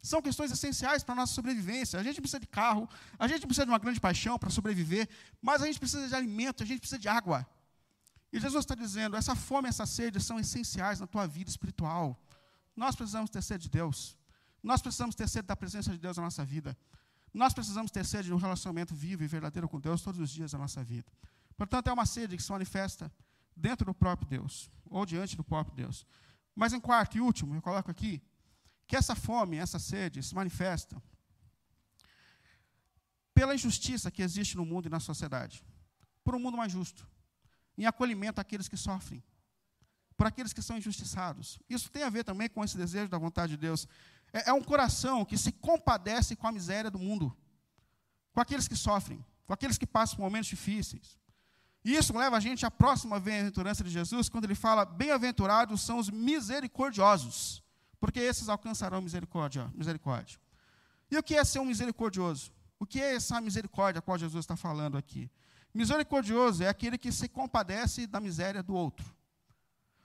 São 0.01 0.21
questões 0.21 0.51
essenciais 0.51 1.03
para 1.03 1.13
a 1.13 1.15
nossa 1.15 1.33
sobrevivência. 1.33 1.99
A 1.99 2.03
gente 2.03 2.19
precisa 2.19 2.39
de 2.39 2.47
carro, 2.47 2.89
a 3.19 3.27
gente 3.27 3.45
precisa 3.45 3.65
de 3.65 3.71
uma 3.71 3.77
grande 3.77 3.99
paixão 3.99 4.37
para 4.37 4.49
sobreviver, 4.49 5.07
mas 5.41 5.61
a 5.61 5.67
gente 5.67 5.79
precisa 5.79 6.07
de 6.07 6.15
alimento, 6.15 6.63
a 6.63 6.65
gente 6.65 6.79
precisa 6.79 6.99
de 6.99 7.07
água. 7.07 7.47
E 8.33 8.39
Jesus 8.39 8.63
está 8.63 8.73
dizendo: 8.73 9.15
essa 9.15 9.35
fome 9.35 9.67
essa 9.69 9.85
sede 9.85 10.19
são 10.19 10.39
essenciais 10.39 10.99
na 10.99 11.07
tua 11.07 11.27
vida 11.27 11.49
espiritual. 11.49 12.19
Nós 12.75 12.95
precisamos 12.95 13.29
ter 13.29 13.43
sede 13.43 13.63
de 13.63 13.69
Deus. 13.69 14.17
Nós 14.63 14.81
precisamos 14.81 15.15
ter 15.15 15.27
sede 15.27 15.47
da 15.47 15.55
presença 15.55 15.91
de 15.91 15.97
Deus 15.97 16.17
na 16.17 16.23
nossa 16.23 16.45
vida. 16.45 16.77
Nós 17.33 17.53
precisamos 17.53 17.91
ter 17.91 18.05
sede 18.05 18.27
de 18.27 18.33
um 18.33 18.37
relacionamento 18.37 18.93
vivo 18.93 19.23
e 19.23 19.27
verdadeiro 19.27 19.67
com 19.69 19.79
Deus 19.79 20.01
todos 20.01 20.19
os 20.19 20.29
dias 20.29 20.51
da 20.51 20.57
nossa 20.57 20.83
vida. 20.83 21.11
Portanto, 21.55 21.87
é 21.87 21.93
uma 21.93 22.05
sede 22.05 22.35
que 22.35 22.43
se 22.43 22.51
manifesta 22.51 23.11
dentro 23.55 23.85
do 23.85 23.93
próprio 23.93 24.27
Deus, 24.27 24.69
ou 24.85 25.05
diante 25.05 25.37
do 25.37 25.43
próprio 25.43 25.75
Deus. 25.75 26.05
Mas 26.55 26.73
em 26.73 26.79
quarto 26.79 27.17
e 27.17 27.21
último, 27.21 27.55
eu 27.55 27.61
coloco 27.61 27.89
aqui, 27.89 28.21
que 28.87 28.95
essa 28.95 29.15
fome, 29.15 29.57
essa 29.57 29.79
sede 29.79 30.21
se 30.21 30.35
manifesta 30.35 31.01
pela 33.33 33.55
injustiça 33.55 34.11
que 34.11 34.21
existe 34.21 34.57
no 34.57 34.65
mundo 34.65 34.87
e 34.87 34.89
na 34.89 34.99
sociedade, 34.99 35.63
por 36.23 36.35
um 36.35 36.39
mundo 36.39 36.57
mais 36.57 36.71
justo, 36.71 37.07
em 37.77 37.85
acolhimento 37.85 38.41
àqueles 38.41 38.67
que 38.67 38.75
sofrem, 38.75 39.23
por 40.17 40.27
aqueles 40.27 40.53
que 40.53 40.61
são 40.61 40.77
injustiçados. 40.77 41.57
Isso 41.69 41.89
tem 41.89 42.03
a 42.03 42.09
ver 42.09 42.23
também 42.23 42.49
com 42.49 42.63
esse 42.63 42.77
desejo 42.77 43.09
da 43.09 43.17
vontade 43.17 43.53
de 43.53 43.57
Deus. 43.57 43.87
É, 44.33 44.49
é 44.49 44.53
um 44.53 44.61
coração 44.61 45.25
que 45.25 45.37
se 45.37 45.51
compadece 45.51 46.35
com 46.35 46.47
a 46.47 46.51
miséria 46.51 46.89
do 46.89 46.99
mundo, 46.99 47.35
com 48.33 48.39
aqueles 48.39 48.67
que 48.67 48.75
sofrem, 48.75 49.23
com 49.45 49.53
aqueles 49.53 49.77
que 49.77 49.85
passam 49.85 50.17
por 50.17 50.23
momentos 50.23 50.49
difíceis. 50.49 51.17
E 51.83 51.95
isso 51.95 52.15
leva 52.15 52.37
a 52.37 52.39
gente 52.39 52.65
à 52.65 52.71
próxima 52.71 53.19
bem-aventurança 53.19 53.83
de 53.83 53.89
Jesus, 53.89 54.29
quando 54.29 54.45
ele 54.45 54.55
fala: 54.55 54.85
Bem-aventurados 54.85 55.81
são 55.81 55.97
os 55.97 56.09
misericordiosos, 56.09 57.63
porque 57.99 58.19
esses 58.19 58.49
alcançarão 58.49 59.01
misericórdia. 59.01 59.71
misericórdia. 59.73 60.39
E 61.09 61.17
o 61.17 61.23
que 61.23 61.35
é 61.35 61.43
ser 61.43 61.59
um 61.59 61.65
misericordioso? 61.65 62.51
O 62.79 62.85
que 62.85 63.01
é 63.01 63.15
essa 63.15 63.41
misericórdia 63.41 63.99
a 63.99 64.01
qual 64.01 64.17
Jesus 64.17 64.43
está 64.43 64.55
falando 64.55 64.97
aqui? 64.97 65.29
Misericordioso 65.73 66.63
é 66.63 66.67
aquele 66.67 66.97
que 66.97 67.11
se 67.11 67.27
compadece 67.27 68.05
da 68.07 68.19
miséria 68.19 68.61
do 68.61 68.73
outro. 68.73 69.05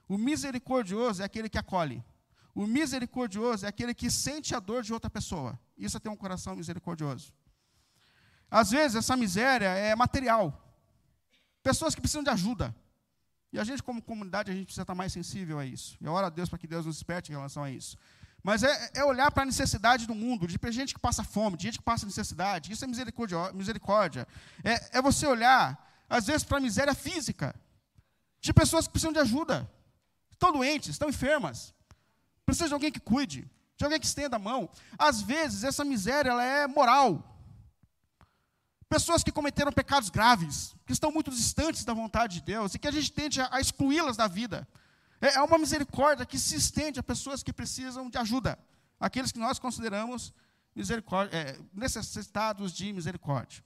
O 0.08 0.16
misericordioso 0.16 1.22
é 1.22 1.24
aquele 1.24 1.48
que 1.48 1.58
acolhe. 1.58 2.04
O 2.56 2.66
misericordioso 2.66 3.66
é 3.66 3.68
aquele 3.68 3.92
que 3.92 4.10
sente 4.10 4.54
a 4.54 4.58
dor 4.58 4.82
de 4.82 4.90
outra 4.90 5.10
pessoa. 5.10 5.60
Isso 5.76 5.98
é 5.98 6.00
ter 6.00 6.08
um 6.08 6.16
coração 6.16 6.56
misericordioso. 6.56 7.30
Às 8.50 8.70
vezes, 8.70 8.96
essa 8.96 9.14
miséria 9.14 9.66
é 9.66 9.94
material. 9.94 10.74
Pessoas 11.62 11.94
que 11.94 12.00
precisam 12.00 12.22
de 12.22 12.30
ajuda. 12.30 12.74
E 13.52 13.58
a 13.58 13.64
gente, 13.64 13.82
como 13.82 14.00
comunidade, 14.00 14.50
a 14.50 14.54
gente 14.54 14.64
precisa 14.64 14.84
estar 14.84 14.94
mais 14.94 15.12
sensível 15.12 15.58
a 15.58 15.66
isso. 15.66 15.98
Eu 16.00 16.12
oro 16.12 16.28
a 16.28 16.30
Deus 16.30 16.48
para 16.48 16.58
que 16.58 16.66
Deus 16.66 16.86
nos 16.86 16.96
desperte 16.96 17.30
em 17.30 17.34
relação 17.34 17.62
a 17.62 17.70
isso. 17.70 17.98
Mas 18.42 18.62
é, 18.62 18.90
é 18.94 19.04
olhar 19.04 19.30
para 19.30 19.42
a 19.42 19.46
necessidade 19.46 20.06
do 20.06 20.14
mundo, 20.14 20.46
de 20.46 20.58
gente 20.72 20.94
que 20.94 21.00
passa 21.00 21.22
fome, 21.22 21.58
de 21.58 21.64
gente 21.64 21.78
que 21.78 21.84
passa 21.84 22.06
necessidade. 22.06 22.72
Isso 22.72 22.86
é 22.86 22.88
misericórdia. 23.52 24.26
É, 24.64 24.96
é 24.96 25.02
você 25.02 25.26
olhar, 25.26 25.78
às 26.08 26.24
vezes, 26.24 26.42
para 26.42 26.56
a 26.56 26.60
miséria 26.60 26.94
física, 26.94 27.54
de 28.40 28.50
pessoas 28.54 28.86
que 28.86 28.92
precisam 28.92 29.12
de 29.12 29.18
ajuda. 29.18 29.70
Estão 30.32 30.52
doentes, 30.52 30.88
estão 30.88 31.10
enfermas. 31.10 31.75
Precisam 32.46 32.68
de 32.68 32.74
alguém 32.74 32.92
que 32.92 33.00
cuide, 33.00 33.50
de 33.76 33.84
alguém 33.84 33.98
que 33.98 34.06
estenda 34.06 34.36
a 34.36 34.38
mão. 34.38 34.70
Às 34.96 35.20
vezes, 35.20 35.64
essa 35.64 35.84
miséria 35.84 36.30
ela 36.30 36.44
é 36.44 36.66
moral. 36.68 37.36
Pessoas 38.88 39.24
que 39.24 39.32
cometeram 39.32 39.72
pecados 39.72 40.08
graves, 40.08 40.76
que 40.86 40.92
estão 40.92 41.10
muito 41.10 41.30
distantes 41.30 41.84
da 41.84 41.92
vontade 41.92 42.34
de 42.34 42.42
Deus 42.42 42.74
e 42.74 42.78
que 42.78 42.86
a 42.86 42.92
gente 42.92 43.10
tende 43.10 43.40
a, 43.40 43.48
a 43.50 43.60
excluí-las 43.60 44.16
da 44.16 44.28
vida. 44.28 44.66
É, 45.20 45.34
é 45.34 45.42
uma 45.42 45.58
misericórdia 45.58 46.24
que 46.24 46.38
se 46.38 46.54
estende 46.54 47.00
a 47.00 47.02
pessoas 47.02 47.42
que 47.42 47.52
precisam 47.52 48.08
de 48.08 48.16
ajuda, 48.16 48.56
aqueles 49.00 49.32
que 49.32 49.40
nós 49.40 49.58
consideramos 49.58 50.32
é, 51.32 51.58
necessitados 51.74 52.72
de 52.72 52.92
misericórdia. 52.92 53.64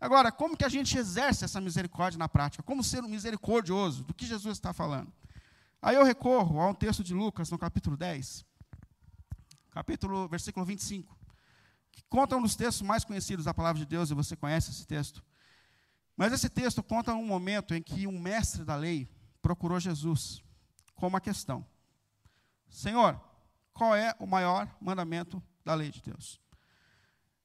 Agora, 0.00 0.32
como 0.32 0.56
que 0.56 0.64
a 0.64 0.68
gente 0.70 0.96
exerce 0.96 1.44
essa 1.44 1.60
misericórdia 1.60 2.18
na 2.18 2.28
prática? 2.28 2.62
Como 2.62 2.82
ser 2.82 3.04
um 3.04 3.08
misericordioso? 3.08 4.02
Do 4.04 4.14
que 4.14 4.24
Jesus 4.24 4.56
está 4.56 4.72
falando? 4.72 5.12
Aí 5.82 5.96
eu 5.96 6.04
recorro 6.04 6.60
a 6.60 6.68
um 6.68 6.74
texto 6.74 7.04
de 7.04 7.12
Lucas, 7.12 7.50
no 7.50 7.58
capítulo 7.58 7.96
10, 7.96 8.44
capítulo, 9.70 10.28
versículo 10.28 10.64
25 10.64 11.22
que 11.92 12.02
conta 12.08 12.36
um 12.36 12.42
dos 12.42 12.56
textos 12.56 12.82
mais 12.82 13.04
conhecidos 13.04 13.44
da 13.44 13.54
palavra 13.54 13.78
de 13.78 13.86
Deus, 13.86 14.10
e 14.10 14.14
você 14.14 14.34
conhece 14.34 14.70
esse 14.70 14.86
texto. 14.86 15.22
Mas 16.16 16.32
esse 16.32 16.48
texto 16.48 16.82
conta 16.82 17.14
um 17.14 17.26
momento 17.26 17.74
em 17.74 17.82
que 17.82 18.06
um 18.06 18.18
mestre 18.18 18.64
da 18.64 18.74
lei 18.74 19.08
procurou 19.42 19.78
Jesus 19.78 20.42
com 20.94 21.06
uma 21.06 21.20
questão: 21.20 21.64
Senhor, 22.68 23.20
qual 23.72 23.94
é 23.94 24.14
o 24.18 24.26
maior 24.26 24.68
mandamento 24.80 25.42
da 25.64 25.74
lei 25.74 25.90
de 25.90 26.00
Deus? 26.00 26.40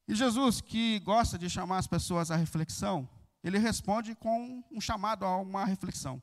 E 0.07 0.15
Jesus, 0.15 0.61
que 0.61 0.99
gosta 0.99 1.37
de 1.37 1.49
chamar 1.49 1.79
as 1.79 1.87
pessoas 1.87 2.31
à 2.31 2.37
reflexão, 2.37 3.09
ele 3.43 3.57
responde 3.57 4.15
com 4.15 4.63
um 4.71 4.79
chamado 4.79 5.25
a 5.25 5.35
uma 5.37 5.65
reflexão. 5.65 6.21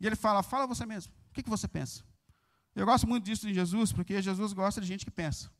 E 0.00 0.06
ele 0.06 0.16
fala: 0.16 0.42
Fala 0.42 0.66
você 0.66 0.86
mesmo, 0.86 1.12
o 1.30 1.32
que, 1.32 1.42
que 1.42 1.50
você 1.50 1.68
pensa? 1.68 2.02
Eu 2.74 2.86
gosto 2.86 3.06
muito 3.06 3.24
disso 3.24 3.46
de 3.46 3.54
Jesus, 3.54 3.92
porque 3.92 4.20
Jesus 4.20 4.52
gosta 4.52 4.80
de 4.80 4.86
gente 4.86 5.04
que 5.04 5.10
pensa. 5.10 5.50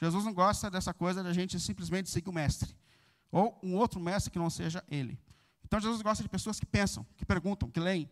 Jesus 0.00 0.24
não 0.24 0.32
gosta 0.32 0.70
dessa 0.70 0.92
coisa 0.92 1.22
de 1.22 1.28
a 1.28 1.32
gente 1.32 1.58
simplesmente 1.58 2.10
seguir 2.10 2.28
o 2.28 2.32
mestre. 2.32 2.76
Ou 3.30 3.58
um 3.62 3.74
outro 3.74 3.98
mestre 3.98 4.30
que 4.30 4.38
não 4.38 4.50
seja 4.50 4.84
ele. 4.88 5.18
Então 5.64 5.80
Jesus 5.80 6.02
gosta 6.02 6.22
de 6.22 6.28
pessoas 6.28 6.60
que 6.60 6.66
pensam, 6.66 7.04
que 7.16 7.24
perguntam, 7.24 7.70
que 7.70 7.80
leem. 7.80 8.10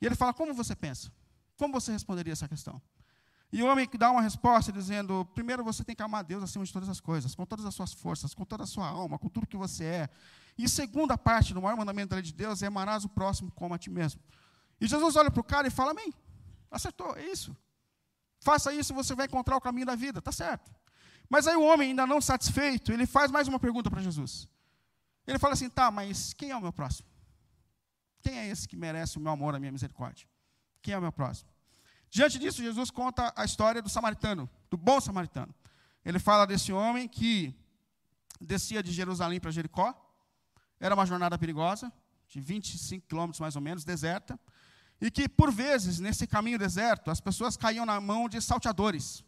E 0.00 0.06
ele 0.06 0.14
fala: 0.14 0.34
Como 0.34 0.52
você 0.54 0.74
pensa? 0.74 1.12
Como 1.56 1.72
você 1.72 1.92
responderia 1.92 2.32
essa 2.32 2.48
questão? 2.48 2.80
E 3.52 3.62
o 3.62 3.66
homem 3.66 3.86
que 3.86 3.96
dá 3.96 4.10
uma 4.10 4.20
resposta 4.20 4.72
dizendo: 4.72 5.24
primeiro 5.26 5.62
você 5.62 5.84
tem 5.84 5.94
que 5.94 6.02
amar 6.02 6.24
Deus 6.24 6.42
acima 6.42 6.64
de 6.64 6.72
todas 6.72 6.88
as 6.88 7.00
coisas, 7.00 7.34
com 7.34 7.46
todas 7.46 7.64
as 7.64 7.74
suas 7.74 7.92
forças, 7.92 8.34
com 8.34 8.44
toda 8.44 8.64
a 8.64 8.66
sua 8.66 8.88
alma, 8.88 9.18
com 9.18 9.28
tudo 9.28 9.46
que 9.46 9.56
você 9.56 9.84
é. 9.84 10.08
E 10.58 10.68
segunda 10.68 11.16
parte 11.16 11.54
do 11.54 11.62
maior 11.62 11.76
mandamento 11.76 12.10
da 12.10 12.16
lei 12.16 12.22
de 12.22 12.32
Deus 12.32 12.62
é 12.62 12.66
amarás 12.66 13.04
o 13.04 13.08
próximo 13.08 13.50
como 13.52 13.74
a 13.74 13.78
ti 13.78 13.90
mesmo. 13.90 14.20
E 14.80 14.86
Jesus 14.86 15.16
olha 15.16 15.30
para 15.30 15.40
o 15.40 15.44
cara 15.44 15.68
e 15.68 15.70
fala: 15.70 15.92
Amém. 15.92 16.12
Acertou, 16.70 17.16
é 17.16 17.24
isso. 17.24 17.56
Faça 18.40 18.72
isso 18.72 18.94
você 18.94 19.14
vai 19.14 19.26
encontrar 19.26 19.56
o 19.56 19.60
caminho 19.60 19.86
da 19.86 19.94
vida, 19.94 20.18
está 20.18 20.32
certo. 20.32 20.70
Mas 21.28 21.46
aí 21.46 21.56
o 21.56 21.62
homem, 21.62 21.90
ainda 21.90 22.06
não 22.06 22.20
satisfeito, 22.20 22.92
ele 22.92 23.06
faz 23.06 23.30
mais 23.30 23.48
uma 23.48 23.58
pergunta 23.58 23.90
para 23.90 24.00
Jesus. 24.00 24.48
Ele 25.26 25.38
fala 25.38 25.54
assim: 25.54 25.68
tá, 25.68 25.90
mas 25.90 26.32
quem 26.32 26.50
é 26.50 26.56
o 26.56 26.60
meu 26.60 26.72
próximo? 26.72 27.08
Quem 28.20 28.38
é 28.38 28.48
esse 28.48 28.68
que 28.68 28.76
merece 28.76 29.18
o 29.18 29.20
meu 29.20 29.32
amor, 29.32 29.54
a 29.54 29.58
minha 29.58 29.72
misericórdia? 29.72 30.26
Quem 30.80 30.94
é 30.94 30.98
o 30.98 31.00
meu 31.00 31.12
próximo? 31.12 31.50
Diante 32.08 32.38
disso, 32.38 32.62
Jesus 32.62 32.90
conta 32.90 33.32
a 33.36 33.44
história 33.44 33.82
do 33.82 33.88
samaritano, 33.88 34.48
do 34.70 34.76
bom 34.76 35.00
samaritano. 35.00 35.54
Ele 36.04 36.18
fala 36.18 36.46
desse 36.46 36.72
homem 36.72 37.08
que 37.08 37.54
descia 38.40 38.82
de 38.82 38.92
Jerusalém 38.92 39.40
para 39.40 39.50
Jericó. 39.50 39.94
Era 40.78 40.94
uma 40.94 41.06
jornada 41.06 41.36
perigosa, 41.36 41.92
de 42.28 42.40
25 42.40 43.06
quilômetros 43.06 43.40
mais 43.40 43.56
ou 43.56 43.62
menos, 43.62 43.84
deserta. 43.84 44.38
E 45.00 45.10
que, 45.10 45.28
por 45.28 45.52
vezes, 45.52 46.00
nesse 46.00 46.26
caminho 46.26 46.58
deserto, 46.58 47.10
as 47.10 47.20
pessoas 47.20 47.56
caíam 47.56 47.84
na 47.84 48.00
mão 48.00 48.28
de 48.28 48.40
salteadores. 48.40 49.24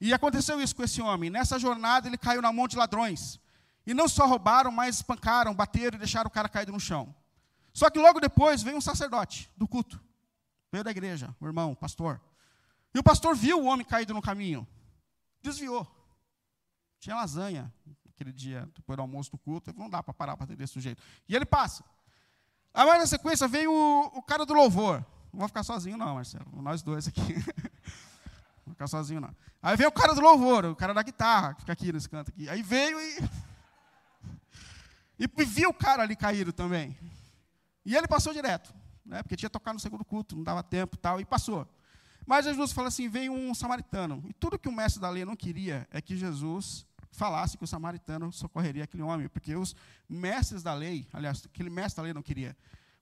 E 0.00 0.12
aconteceu 0.12 0.60
isso 0.60 0.74
com 0.74 0.82
esse 0.82 1.00
homem. 1.00 1.30
Nessa 1.30 1.58
jornada, 1.58 2.08
ele 2.08 2.18
caiu 2.18 2.42
na 2.42 2.52
mão 2.52 2.66
de 2.66 2.76
ladrões. 2.76 3.38
E 3.86 3.94
não 3.94 4.08
só 4.08 4.26
roubaram, 4.26 4.70
mas 4.70 4.96
espancaram, 4.96 5.54
bateram 5.54 5.96
e 5.96 5.98
deixaram 5.98 6.28
o 6.28 6.30
cara 6.30 6.48
caído 6.48 6.72
no 6.72 6.80
chão. 6.80 7.14
Só 7.72 7.88
que 7.88 7.98
logo 7.98 8.18
depois 8.18 8.62
veio 8.62 8.76
um 8.76 8.80
sacerdote 8.80 9.50
do 9.56 9.68
culto. 9.68 10.00
Veio 10.72 10.84
da 10.84 10.90
igreja, 10.90 11.34
o 11.40 11.46
irmão, 11.46 11.72
o 11.72 11.76
pastor. 11.76 12.20
E 12.94 12.98
o 12.98 13.02
pastor 13.02 13.34
viu 13.36 13.60
o 13.60 13.64
homem 13.66 13.86
caído 13.86 14.14
no 14.14 14.22
caminho. 14.22 14.66
Desviou. 15.42 15.86
Tinha 16.98 17.16
lasanha 17.16 17.72
aquele 18.08 18.32
dia, 18.32 18.68
depois 18.74 18.96
do 18.96 19.02
almoço 19.02 19.30
do 19.30 19.38
culto. 19.38 19.72
Não 19.76 19.88
dá 19.88 20.02
para 20.02 20.12
parar 20.12 20.36
para 20.36 20.44
atender 20.44 20.64
esse 20.64 20.72
sujeito. 20.72 21.02
E 21.28 21.34
ele 21.34 21.46
passa. 21.46 21.84
Aí, 22.72 22.86
mais 22.86 23.00
na 23.00 23.06
sequência, 23.06 23.48
veio 23.48 23.72
o, 23.72 24.18
o 24.18 24.22
cara 24.22 24.46
do 24.46 24.54
louvor. 24.54 25.04
Não 25.32 25.40
vou 25.40 25.48
ficar 25.48 25.62
sozinho, 25.62 25.96
não, 25.96 26.14
Marcelo. 26.14 26.46
Nós 26.52 26.82
dois 26.82 27.06
aqui. 27.08 27.20
Não 28.66 28.74
ficar 28.74 28.86
sozinho, 28.86 29.20
não. 29.20 29.34
Aí 29.60 29.76
veio 29.76 29.88
o 29.88 29.92
cara 29.92 30.14
do 30.14 30.20
louvor, 30.20 30.64
o 30.64 30.76
cara 30.76 30.94
da 30.94 31.02
guitarra, 31.02 31.54
que 31.54 31.60
fica 31.62 31.72
aqui 31.72 31.92
nesse 31.92 32.08
canto 32.08 32.30
aqui. 32.30 32.48
Aí 32.48 32.62
veio 32.62 33.00
e. 33.00 33.18
E 35.18 35.44
viu 35.44 35.68
o 35.68 35.74
cara 35.74 36.02
ali 36.02 36.16
caído 36.16 36.50
também. 36.50 36.96
E 37.84 37.94
ele 37.94 38.08
passou 38.08 38.32
direto, 38.32 38.72
né? 39.04 39.22
porque 39.22 39.36
tinha 39.36 39.50
tocado 39.50 39.74
no 39.74 39.80
segundo 39.80 40.02
culto, 40.02 40.34
não 40.34 40.42
dava 40.42 40.62
tempo 40.62 40.96
tal, 40.96 41.20
e 41.20 41.26
passou. 41.26 41.68
Mas 42.26 42.46
Jesus 42.46 42.72
fala 42.72 42.88
assim: 42.88 43.06
veio 43.06 43.32
um 43.32 43.54
samaritano. 43.54 44.24
E 44.26 44.32
tudo 44.32 44.58
que 44.58 44.68
o 44.68 44.72
mestre 44.72 44.98
da 44.98 45.10
lei 45.10 45.24
não 45.24 45.36
queria 45.36 45.86
é 45.90 46.00
que 46.00 46.16
Jesus 46.16 46.86
falasse 47.10 47.56
que 47.56 47.64
o 47.64 47.66
samaritano 47.66 48.32
socorreria 48.32 48.84
aquele 48.84 49.02
homem, 49.02 49.28
porque 49.28 49.54
os 49.54 49.74
mestres 50.08 50.62
da 50.62 50.74
lei, 50.74 51.08
aliás, 51.12 51.44
aquele 51.44 51.70
mestre 51.70 51.96
da 51.96 52.02
lei 52.02 52.12
não 52.12 52.22
queria, 52.22 52.56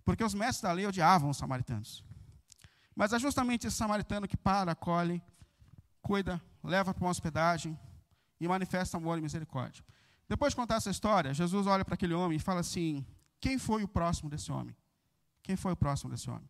porque 0.04 0.24
os 0.24 0.34
mestres 0.34 0.62
da 0.62 0.72
lei 0.72 0.86
odiavam 0.86 1.30
os 1.30 1.36
samaritanos. 1.36 2.04
Mas 2.94 3.12
é 3.12 3.18
justamente 3.18 3.66
esse 3.66 3.76
samaritano 3.76 4.26
que 4.26 4.36
para, 4.36 4.72
acolhe, 4.72 5.22
cuida, 6.02 6.42
leva 6.64 6.92
para 6.92 7.04
uma 7.04 7.10
hospedagem 7.10 7.78
e 8.40 8.48
manifesta 8.48 8.96
amor 8.96 9.18
e 9.18 9.20
misericórdia. 9.20 9.84
Depois 10.28 10.52
de 10.52 10.56
contar 10.56 10.76
essa 10.76 10.90
história, 10.90 11.32
Jesus 11.32 11.66
olha 11.66 11.84
para 11.84 11.94
aquele 11.94 12.14
homem 12.14 12.36
e 12.36 12.40
fala 12.40 12.60
assim: 12.60 13.06
Quem 13.40 13.58
foi 13.58 13.82
o 13.82 13.88
próximo 13.88 14.28
desse 14.28 14.50
homem? 14.50 14.76
Quem 15.42 15.56
foi 15.56 15.72
o 15.72 15.76
próximo 15.76 16.10
desse 16.10 16.28
homem? 16.28 16.48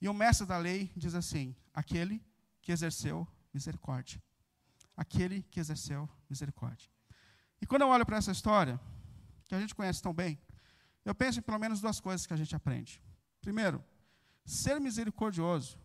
E 0.00 0.08
o 0.08 0.14
mestre 0.14 0.46
da 0.46 0.58
lei 0.58 0.92
diz 0.96 1.14
assim: 1.14 1.56
Aquele 1.72 2.22
que 2.60 2.72
exerceu 2.72 3.26
misericórdia. 3.52 4.22
Aquele 5.04 5.42
que 5.50 5.58
exerceu 5.64 6.00
misericórdia. 6.28 6.88
E 7.62 7.66
quando 7.66 7.82
eu 7.82 7.88
olho 7.88 8.04
para 8.04 8.18
essa 8.18 8.32
história, 8.36 8.78
que 9.48 9.54
a 9.54 9.60
gente 9.60 9.74
conhece 9.74 10.02
tão 10.06 10.12
bem, 10.12 10.38
eu 11.04 11.14
penso 11.14 11.38
em 11.38 11.42
pelo 11.42 11.58
menos 11.58 11.80
duas 11.80 11.98
coisas 12.06 12.26
que 12.26 12.34
a 12.34 12.36
gente 12.36 12.54
aprende. 12.54 12.92
Primeiro, 13.40 13.82
ser 14.44 14.78
misericordioso 14.78 15.78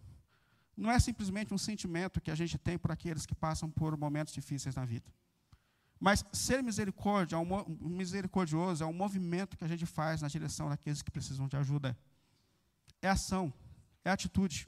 não 0.75 0.91
é 0.91 0.99
simplesmente 0.99 1.54
um 1.54 1.58
sentimento 1.58 2.19
que 2.19 2.30
a 2.30 2.36
gente 2.36 2.58
tem 2.58 2.78
por 2.78 2.91
aqueles 2.91 3.25
que 3.25 3.34
passam 3.34 3.69
por 3.80 3.97
momentos 4.06 4.34
difíceis 4.34 4.75
na 4.75 4.84
vida. 4.84 5.10
Mas 5.97 6.25
ser 6.34 6.62
misericórdia, 6.62 7.38
um 7.39 7.89
misericordioso 8.01 8.84
é 8.84 8.88
um 8.88 8.97
movimento 9.04 9.58
que 9.58 9.63
a 9.63 9.67
gente 9.67 9.86
faz 9.86 10.21
na 10.21 10.28
direção 10.28 10.67
daqueles 10.67 11.01
que 11.01 11.10
precisam 11.10 11.47
de 11.47 11.56
ajuda. 11.56 11.97
É 13.01 13.10
ação, 13.10 13.54
é 14.04 14.12
atitude. 14.12 14.67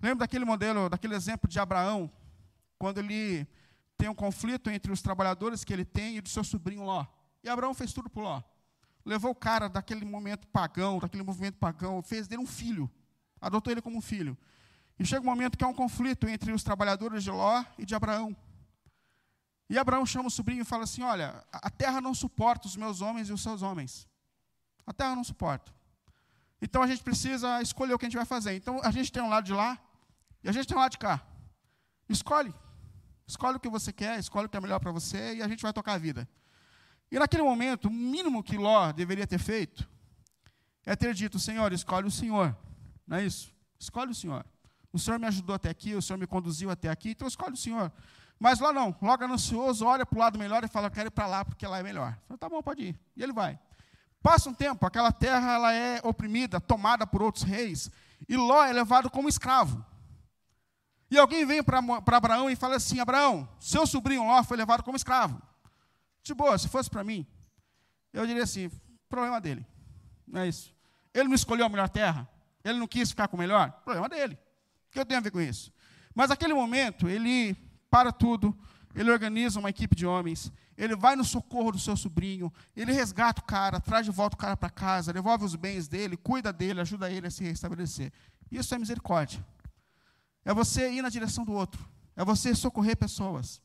Lembra 0.00 0.18
daquele 0.18 0.44
modelo, 0.44 0.90
daquele 0.90 1.14
exemplo 1.14 1.48
de 1.48 1.58
Abraão, 1.58 2.12
quando 2.78 2.98
ele 2.98 3.46
tem 3.96 4.08
um 4.08 4.14
conflito 4.14 4.70
entre 4.70 4.92
os 4.92 5.02
trabalhadores 5.02 5.64
que 5.64 5.72
ele 5.72 5.84
tem 5.84 6.16
e 6.16 6.20
do 6.20 6.28
seu 6.28 6.44
sobrinho 6.44 6.84
Ló. 6.84 7.04
E 7.42 7.48
Abraão 7.48 7.74
fez 7.74 7.92
tudo 7.92 8.08
por 8.08 8.22
Ló. 8.22 8.42
Levou 9.04 9.32
o 9.32 9.34
cara 9.34 9.68
daquele 9.68 10.04
momento 10.04 10.46
pagão, 10.48 10.98
daquele 10.98 11.22
movimento 11.22 11.56
pagão, 11.56 12.02
fez 12.02 12.28
dele 12.28 12.42
um 12.42 12.46
filho. 12.46 12.90
Adotou 13.40 13.72
ele 13.72 13.82
como 13.82 13.96
um 13.96 14.00
filho. 14.00 14.36
E 14.98 15.04
chega 15.04 15.22
um 15.22 15.24
momento 15.24 15.56
que 15.56 15.64
há 15.64 15.68
um 15.68 15.74
conflito 15.74 16.28
entre 16.28 16.52
os 16.52 16.62
trabalhadores 16.62 17.24
de 17.24 17.30
Ló 17.30 17.64
e 17.76 17.84
de 17.84 17.94
Abraão. 17.94 18.36
E 19.70 19.78
Abraão 19.78 20.06
chama 20.06 20.28
o 20.28 20.30
sobrinho 20.30 20.62
e 20.62 20.64
fala 20.64 20.84
assim: 20.84 21.02
Olha, 21.02 21.44
a 21.52 21.70
terra 21.70 22.00
não 22.00 22.14
suporta 22.14 22.66
os 22.66 22.76
meus 22.76 23.00
homens 23.00 23.28
e 23.28 23.32
os 23.32 23.42
seus 23.42 23.62
homens. 23.62 24.08
A 24.86 24.92
terra 24.92 25.14
não 25.14 25.24
suporta. 25.24 25.72
Então 26.60 26.82
a 26.82 26.86
gente 26.86 27.02
precisa 27.02 27.60
escolher 27.62 27.94
o 27.94 27.98
que 27.98 28.06
a 28.06 28.08
gente 28.08 28.16
vai 28.16 28.26
fazer. 28.26 28.54
Então 28.54 28.80
a 28.82 28.90
gente 28.90 29.12
tem 29.12 29.22
um 29.22 29.28
lado 29.28 29.44
de 29.44 29.52
lá 29.52 29.78
e 30.42 30.48
a 30.48 30.52
gente 30.52 30.66
tem 30.66 30.76
um 30.76 30.80
lado 30.80 30.92
de 30.92 30.98
cá. 30.98 31.22
Escolhe. 32.08 32.52
Escolhe 33.28 33.58
o 33.58 33.60
que 33.60 33.68
você 33.68 33.92
quer, 33.92 34.18
escolhe 34.18 34.46
o 34.46 34.48
que 34.48 34.56
é 34.56 34.60
melhor 34.60 34.80
para 34.80 34.90
você 34.90 35.34
e 35.34 35.42
a 35.42 35.48
gente 35.48 35.62
vai 35.62 35.70
tocar 35.70 35.92
a 35.92 35.98
vida. 35.98 36.26
E 37.12 37.18
naquele 37.18 37.42
momento, 37.42 37.88
o 37.88 37.90
mínimo 37.90 38.42
que 38.42 38.56
Ló 38.56 38.90
deveria 38.90 39.26
ter 39.26 39.38
feito 39.38 39.86
é 40.86 40.96
ter 40.96 41.12
dito: 41.12 41.38
Senhor, 41.38 41.70
escolhe 41.74 42.06
o 42.06 42.10
Senhor. 42.10 42.56
Não 43.06 43.18
é 43.18 43.26
isso? 43.26 43.52
Escolhe 43.78 44.12
o 44.12 44.14
Senhor. 44.14 44.46
O 44.90 44.98
Senhor 44.98 45.20
me 45.20 45.26
ajudou 45.26 45.54
até 45.54 45.68
aqui, 45.68 45.94
o 45.94 46.00
Senhor 46.00 46.18
me 46.18 46.26
conduziu 46.26 46.70
até 46.70 46.88
aqui, 46.88 47.10
então 47.10 47.28
escolhe 47.28 47.52
o 47.52 47.56
Senhor. 47.56 47.92
Mas 48.40 48.60
lá 48.60 48.72
não, 48.72 48.96
logo 49.02 49.18
ganancioso, 49.18 49.84
olha 49.84 50.06
para 50.06 50.16
o 50.16 50.20
lado 50.20 50.38
melhor 50.38 50.64
e 50.64 50.68
fala: 50.68 50.90
quero 50.90 51.08
ir 51.08 51.10
para 51.10 51.26
lá 51.26 51.44
porque 51.44 51.66
lá 51.66 51.78
é 51.78 51.82
melhor. 51.82 52.16
Fala, 52.26 52.38
tá 52.38 52.48
bom, 52.48 52.62
pode 52.62 52.82
ir. 52.82 53.00
E 53.14 53.22
ele 53.22 53.34
vai. 53.34 53.58
Passa 54.22 54.48
um 54.48 54.54
tempo, 54.54 54.86
aquela 54.86 55.12
terra 55.12 55.52
ela 55.52 55.74
é 55.74 56.00
oprimida, 56.02 56.58
tomada 56.60 57.06
por 57.06 57.22
outros 57.22 57.44
reis, 57.44 57.90
e 58.26 58.36
Ló 58.36 58.64
é 58.64 58.72
levado 58.72 59.10
como 59.10 59.28
escravo. 59.28 59.84
E 61.10 61.18
alguém 61.18 61.46
vem 61.46 61.62
para 61.62 61.78
Abraão 62.16 62.50
e 62.50 62.56
fala 62.56 62.76
assim: 62.76 63.00
Abraão, 63.00 63.48
seu 63.58 63.86
sobrinho 63.86 64.24
Ló 64.24 64.42
foi 64.42 64.56
levado 64.56 64.82
como 64.82 64.96
escravo. 64.96 65.40
De 66.22 66.34
boa, 66.34 66.58
se 66.58 66.68
fosse 66.68 66.90
para 66.90 67.02
mim, 67.02 67.26
eu 68.12 68.26
diria 68.26 68.42
assim: 68.42 68.70
problema 69.08 69.40
dele. 69.40 69.66
Não 70.26 70.42
é 70.42 70.48
isso. 70.48 70.74
Ele 71.14 71.28
não 71.28 71.34
escolheu 71.34 71.66
a 71.66 71.68
melhor 71.68 71.88
terra, 71.88 72.28
ele 72.62 72.78
não 72.78 72.86
quis 72.86 73.10
ficar 73.10 73.28
com 73.28 73.36
o 73.36 73.40
melhor, 73.40 73.70
problema 73.84 74.08
dele. 74.08 74.38
O 74.88 74.92
que 74.92 74.98
eu 75.00 75.06
tenho 75.06 75.18
a 75.18 75.22
ver 75.22 75.30
com 75.30 75.40
isso? 75.40 75.72
Mas 76.14 76.28
naquele 76.28 76.52
momento, 76.52 77.08
ele 77.08 77.56
para 77.90 78.12
tudo, 78.12 78.56
ele 78.94 79.10
organiza 79.10 79.58
uma 79.58 79.70
equipe 79.70 79.96
de 79.96 80.06
homens, 80.06 80.52
ele 80.76 80.94
vai 80.94 81.16
no 81.16 81.24
socorro 81.24 81.72
do 81.72 81.78
seu 81.78 81.96
sobrinho, 81.96 82.52
ele 82.76 82.92
resgata 82.92 83.40
o 83.40 83.44
cara, 83.44 83.80
traz 83.80 84.04
de 84.04 84.12
volta 84.12 84.36
o 84.36 84.38
cara 84.38 84.56
para 84.56 84.70
casa, 84.70 85.12
devolve 85.12 85.44
os 85.44 85.54
bens 85.56 85.88
dele, 85.88 86.16
cuida 86.16 86.52
dele, 86.52 86.80
ajuda 86.80 87.10
ele 87.10 87.26
a 87.26 87.30
se 87.30 87.42
restabelecer. 87.42 88.12
Isso 88.50 88.74
é 88.74 88.78
misericórdia. 88.78 89.44
É 90.48 90.54
você 90.54 90.90
ir 90.90 91.02
na 91.02 91.10
direção 91.10 91.44
do 91.44 91.52
outro, 91.52 91.86
é 92.16 92.24
você 92.24 92.54
socorrer 92.54 92.96
pessoas. 92.96 93.60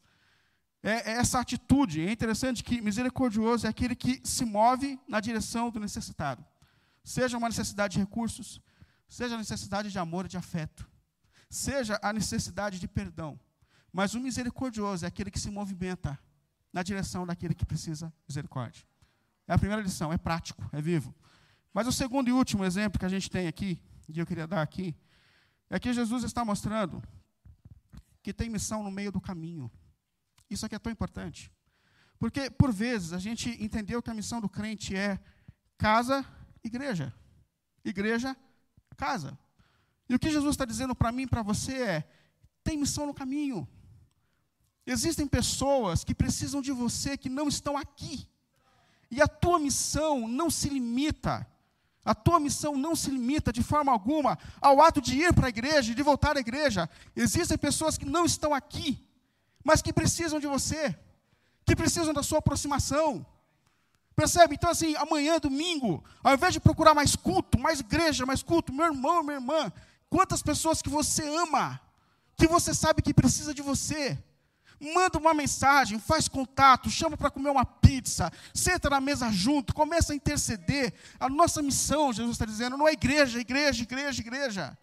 É, 0.84 1.12
é 1.12 1.14
essa 1.14 1.40
atitude. 1.40 2.02
É 2.06 2.12
interessante 2.12 2.62
que 2.62 2.82
misericordioso 2.82 3.66
é 3.66 3.70
aquele 3.70 3.96
que 3.96 4.20
se 4.26 4.44
move 4.44 5.00
na 5.08 5.22
direção 5.22 5.72
do 5.72 5.80
necessitado. 5.80 6.44
Seja 7.02 7.38
uma 7.38 7.48
necessidade 7.48 7.94
de 7.94 8.02
recursos, 8.02 8.60
seja 9.08 9.36
a 9.36 9.38
necessidade 9.38 9.92
de 9.92 9.98
amor 9.98 10.26
e 10.26 10.28
de 10.28 10.36
afeto, 10.36 10.86
seja 11.50 11.98
a 12.04 12.12
necessidade 12.12 12.82
de 12.82 12.88
perdão. 12.90 13.40
Mas 13.94 14.14
o 14.14 14.20
misericordioso 14.20 15.06
é 15.06 15.08
aquele 15.08 15.32
que 15.32 15.40
se 15.40 15.50
movimenta 15.50 16.20
na 16.74 16.84
direção 16.84 17.26
daquele 17.26 17.56
que 17.56 17.66
precisa 17.66 18.12
misericórdia. 18.28 18.84
É 19.48 19.54
a 19.54 19.58
primeira 19.58 19.82
lição, 19.82 20.12
é 20.12 20.18
prático, 20.18 20.62
é 20.74 20.82
vivo. 20.82 21.16
Mas 21.74 21.88
o 21.88 21.94
segundo 21.94 22.28
e 22.28 22.34
último 22.34 22.66
exemplo 22.66 23.00
que 23.00 23.06
a 23.06 23.10
gente 23.10 23.32
tem 23.32 23.48
aqui, 23.48 23.82
que 24.02 24.20
eu 24.20 24.26
queria 24.26 24.46
dar 24.46 24.62
aqui, 24.62 24.94
é 25.74 25.80
que 25.80 25.92
Jesus 25.92 26.24
está 26.24 26.46
mostrando 26.46 27.02
que 28.22 28.32
tem 28.32 28.48
missão 28.48 28.84
no 28.84 28.92
meio 28.92 29.12
do 29.12 29.20
caminho. 29.20 29.72
Isso 30.48 30.68
aqui 30.68 30.76
é 30.76 30.80
tão 30.80 30.92
importante. 30.92 31.52
Porque, 32.20 32.48
por 32.52 32.72
vezes, 32.72 33.12
a 33.12 33.18
gente 33.18 33.50
entendeu 33.62 34.00
que 34.00 34.12
a 34.12 34.14
missão 34.14 34.40
do 34.40 34.48
crente 34.48 34.96
é 34.96 35.20
casa, 35.76 36.24
igreja. 36.64 37.12
Igreja, 37.84 38.38
casa. 38.96 39.36
E 40.08 40.14
o 40.14 40.20
que 40.20 40.30
Jesus 40.30 40.54
está 40.54 40.64
dizendo 40.64 40.94
para 40.94 41.12
mim 41.12 41.24
e 41.24 41.28
para 41.28 41.42
você 41.42 41.76
é: 41.82 42.10
tem 42.64 42.78
missão 42.78 43.08
no 43.08 43.14
caminho. 43.14 43.68
Existem 44.86 45.28
pessoas 45.28 46.04
que 46.04 46.14
precisam 46.14 46.62
de 46.62 46.72
você 46.72 47.18
que 47.18 47.30
não 47.30 47.48
estão 47.48 47.76
aqui. 47.76 48.30
E 49.10 49.20
a 49.24 49.28
tua 49.28 49.58
missão 49.58 50.28
não 50.28 50.52
se 50.52 50.70
limita, 50.70 51.48
a 52.06 52.14
tua 52.14 52.40
missão 52.40 52.76
não 52.76 52.96
se 52.96 53.10
limita 53.10 53.52
de 53.52 53.64
forma 53.64 53.92
alguma 53.92 54.38
ao 54.62 54.82
ato 54.82 55.00
de 55.00 55.16
ir 55.18 55.34
para 55.34 55.48
a 55.48 55.50
igreja, 55.50 55.96
de 55.96 56.04
voltar 56.04 56.36
à 56.36 56.40
igreja. 56.40 56.90
Existem 57.16 57.58
pessoas 57.58 57.98
que 57.98 58.06
não 58.06 58.26
estão 58.26 58.54
aqui, 58.54 59.06
mas 59.64 59.82
que 59.82 59.94
precisam 59.94 60.40
de 60.40 60.48
você, 60.48 60.96
que 61.66 61.76
precisam 61.76 62.14
da 62.14 62.22
sua 62.22 62.40
aproximação. 62.40 63.26
Percebe? 64.16 64.56
Então, 64.56 64.70
assim, 64.70 64.96
amanhã, 64.98 65.40
domingo, 65.40 66.04
ao 66.24 66.34
invés 66.34 66.54
de 66.54 66.60
procurar 66.60 66.94
mais 66.94 67.16
culto, 67.16 67.58
mais 67.58 67.80
igreja, 67.80 68.26
mais 68.26 68.44
culto, 68.44 68.74
meu 68.74 68.88
irmão, 68.88 69.24
minha 69.24 69.38
irmã, 69.38 69.72
quantas 70.10 70.44
pessoas 70.44 70.82
que 70.82 70.90
você 70.90 71.28
ama, 71.28 71.80
que 72.36 72.48
você 72.48 72.74
sabe 72.74 73.02
que 73.02 73.14
precisa 73.14 73.54
de 73.54 73.62
você, 73.62 74.22
manda 74.80 75.18
uma 75.18 75.34
mensagem, 75.34 76.00
faz 76.00 76.28
contato, 76.28 76.90
chama 76.90 77.16
para 77.16 77.30
comer 77.30 77.50
uma 77.50 77.66
pizza, 77.66 78.32
senta 78.54 78.90
na 78.90 79.00
mesa 79.00 79.32
junto, 79.32 79.74
começa 79.74 80.14
a 80.14 80.16
interceder. 80.16 80.94
A 81.20 81.30
nossa 81.30 81.62
missão, 81.62 82.12
Jesus 82.12 82.36
está 82.36 82.46
dizendo, 82.46 82.78
não 82.78 82.88
é 82.88 82.94
igreja, 82.94 83.40
igreja, 83.40 83.84
igreja, 83.84 84.22
igreja. 84.22 84.78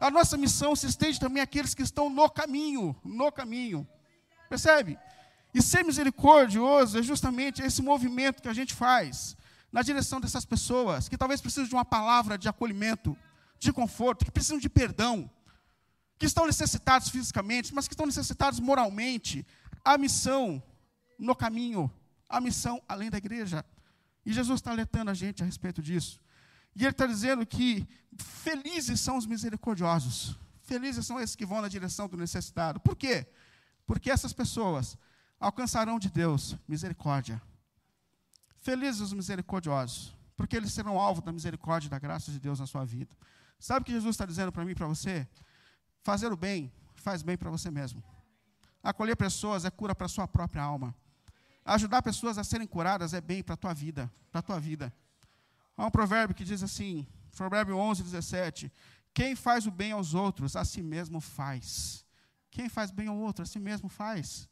A 0.00 0.10
nossa 0.10 0.36
missão 0.36 0.76
se 0.76 0.86
estende 0.86 1.18
também 1.18 1.42
àqueles 1.42 1.74
que 1.74 1.82
estão 1.82 2.08
no 2.08 2.28
caminho, 2.30 2.94
no 3.04 3.32
caminho. 3.32 3.86
Percebe? 4.48 4.98
E 5.52 5.62
ser 5.62 5.84
misericordioso 5.84 6.98
é 6.98 7.02
justamente 7.02 7.62
esse 7.62 7.82
movimento 7.82 8.42
que 8.42 8.48
a 8.48 8.52
gente 8.52 8.74
faz 8.74 9.36
na 9.72 9.82
direção 9.82 10.20
dessas 10.20 10.44
pessoas 10.44 11.08
que 11.08 11.18
talvez 11.18 11.40
precisam 11.40 11.68
de 11.68 11.74
uma 11.74 11.84
palavra 11.84 12.38
de 12.38 12.48
acolhimento, 12.48 13.16
de 13.58 13.72
conforto, 13.72 14.24
que 14.24 14.30
precisam 14.30 14.58
de 14.58 14.68
perdão 14.68 15.30
que 16.18 16.26
estão 16.26 16.46
necessitados 16.46 17.08
fisicamente, 17.08 17.72
mas 17.74 17.86
que 17.86 17.94
estão 17.94 18.06
necessitados 18.06 18.58
moralmente. 18.58 19.46
A 19.84 19.96
missão 19.96 20.62
no 21.18 21.34
caminho, 21.34 21.90
a 22.28 22.40
missão 22.40 22.82
além 22.88 23.08
da 23.08 23.18
igreja. 23.18 23.64
E 24.26 24.32
Jesus 24.32 24.58
está 24.58 24.72
alertando 24.72 25.10
a 25.10 25.14
gente 25.14 25.42
a 25.42 25.46
respeito 25.46 25.80
disso. 25.80 26.20
E 26.74 26.82
ele 26.82 26.90
está 26.90 27.06
dizendo 27.06 27.46
que 27.46 27.86
felizes 28.16 29.00
são 29.00 29.16
os 29.16 29.26
misericordiosos. 29.26 30.36
Felizes 30.62 31.06
são 31.06 31.18
esses 31.18 31.34
que 31.34 31.46
vão 31.46 31.62
na 31.62 31.68
direção 31.68 32.08
do 32.08 32.16
necessitado. 32.16 32.78
Por 32.80 32.94
quê? 32.94 33.26
Porque 33.86 34.10
essas 34.10 34.32
pessoas 34.32 34.98
alcançarão 35.40 35.98
de 35.98 36.10
Deus 36.10 36.56
misericórdia. 36.66 37.40
Felizes 38.60 39.00
os 39.00 39.12
misericordiosos, 39.12 40.14
porque 40.36 40.56
eles 40.56 40.72
serão 40.72 41.00
alvo 41.00 41.22
da 41.22 41.32
misericórdia 41.32 41.86
e 41.86 41.90
da 41.90 41.98
graça 41.98 42.30
de 42.30 42.38
Deus 42.38 42.60
na 42.60 42.66
sua 42.66 42.84
vida. 42.84 43.16
Sabe 43.58 43.82
o 43.82 43.84
que 43.84 43.92
Jesus 43.92 44.14
está 44.14 44.26
dizendo 44.26 44.52
para 44.52 44.64
mim 44.64 44.72
e 44.72 44.74
para 44.74 44.86
você? 44.86 45.26
Fazer 46.08 46.32
o 46.32 46.36
bem 46.38 46.72
faz 46.94 47.22
bem 47.22 47.36
para 47.36 47.50
você 47.50 47.70
mesmo. 47.70 48.02
Acolher 48.82 49.14
pessoas 49.14 49.66
é 49.66 49.70
cura 49.70 49.94
para 49.94 50.06
a 50.06 50.08
sua 50.08 50.26
própria 50.26 50.62
alma. 50.62 50.94
Ajudar 51.62 52.00
pessoas 52.00 52.38
a 52.38 52.44
serem 52.44 52.66
curadas 52.66 53.12
é 53.12 53.20
bem 53.20 53.42
para 53.42 53.52
a 53.52 53.56
tua 53.58 53.74
vida, 53.74 54.10
para 54.32 54.40
tua 54.40 54.58
vida. 54.58 54.90
Há 55.76 55.84
um 55.84 55.90
provérbio 55.90 56.34
que 56.34 56.44
diz 56.44 56.62
assim, 56.62 57.06
provérbio 57.36 57.76
11, 57.76 58.04
17, 58.04 58.72
quem 59.12 59.36
faz 59.36 59.66
o 59.66 59.70
bem 59.70 59.92
aos 59.92 60.14
outros, 60.14 60.56
a 60.56 60.64
si 60.64 60.82
mesmo 60.82 61.20
faz. 61.20 62.06
Quem 62.50 62.70
faz 62.70 62.90
bem 62.90 63.08
ao 63.08 63.16
outro, 63.18 63.42
a 63.42 63.46
si 63.46 63.58
mesmo 63.58 63.90
faz. 63.90 64.48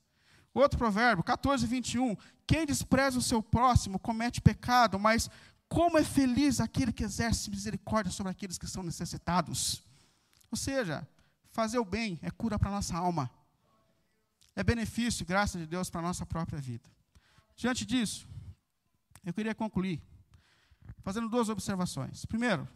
Outro 0.53 0.77
provérbio, 0.77 1.25
14, 1.25 1.66
21, 1.66 2.19
quem 2.47 2.66
despreza 2.66 3.19
o 3.19 3.23
seu 3.23 3.42
próximo 3.42 3.99
comete 3.99 4.42
pecado, 4.42 4.99
mas 4.99 5.31
como 5.71 5.97
é 5.97 6.05
feliz 6.05 6.61
aquele 6.61 6.92
que 6.92 7.05
exerce 7.05 7.49
misericórdia 7.49 8.12
sobre 8.12 8.31
aqueles 8.31 8.59
que 8.59 8.66
são 8.66 8.83
necessitados. 8.83 9.83
Ou 10.51 10.59
seja, 10.59 11.09
Fazer 11.57 11.79
o 11.79 11.87
bem 11.87 12.19
é 12.21 12.31
cura 12.31 12.59
para 12.59 12.69
a 12.69 12.73
nossa 12.73 12.95
alma. 12.95 13.31
É 14.55 14.62
benefício, 14.62 15.25
graça 15.25 15.59
de 15.59 15.66
Deus, 15.66 15.88
para 15.88 16.01
a 16.01 16.03
nossa 16.03 16.27
própria 16.27 16.61
vida. 16.61 16.87
Diante 17.57 17.87
disso, 17.87 18.29
eu 19.25 19.33
queria 19.33 19.55
concluir 19.55 19.99
fazendo 21.01 21.31
duas 21.31 21.49
observações. 21.49 22.27
Primeiro, 22.27 22.69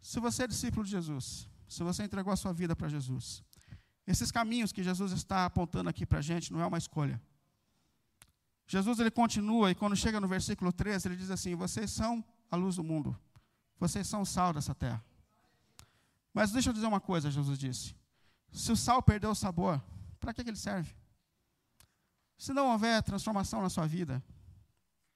se 0.00 0.20
você 0.20 0.44
é 0.44 0.46
discípulo 0.46 0.84
de 0.84 0.92
Jesus, 0.92 1.48
se 1.66 1.82
você 1.82 2.04
entregou 2.04 2.32
a 2.32 2.36
sua 2.36 2.52
vida 2.52 2.76
para 2.76 2.88
Jesus, 2.88 3.42
esses 4.06 4.30
caminhos 4.30 4.70
que 4.70 4.84
Jesus 4.84 5.10
está 5.10 5.44
apontando 5.44 5.90
aqui 5.90 6.06
para 6.06 6.20
a 6.20 6.22
gente 6.22 6.52
não 6.52 6.60
é 6.60 6.66
uma 6.66 6.78
escolha. 6.78 7.20
Jesus 8.68 9.00
ele 9.00 9.10
continua 9.10 9.68
e 9.72 9.74
quando 9.74 9.96
chega 9.96 10.20
no 10.20 10.28
versículo 10.28 10.72
13, 10.72 11.08
ele 11.08 11.16
diz 11.16 11.28
assim: 11.28 11.56
Vocês 11.56 11.90
são 11.90 12.24
a 12.48 12.54
luz 12.54 12.76
do 12.76 12.84
mundo, 12.84 13.18
vocês 13.80 14.06
são 14.06 14.20
o 14.22 14.26
sal 14.26 14.52
dessa 14.52 14.76
terra. 14.76 15.04
Mas 16.32 16.52
deixa 16.52 16.70
eu 16.70 16.72
dizer 16.72 16.86
uma 16.86 17.00
coisa, 17.00 17.30
Jesus 17.30 17.58
disse. 17.58 17.94
Se 18.52 18.72
o 18.72 18.76
sal 18.76 19.02
perdeu 19.02 19.30
o 19.30 19.34
sabor, 19.34 19.82
para 20.18 20.32
que, 20.32 20.42
que 20.44 20.50
ele 20.50 20.56
serve? 20.56 20.94
Se 22.36 22.52
não 22.52 22.70
houver 22.70 23.02
transformação 23.02 23.62
na 23.62 23.68
sua 23.68 23.86
vida, 23.86 24.22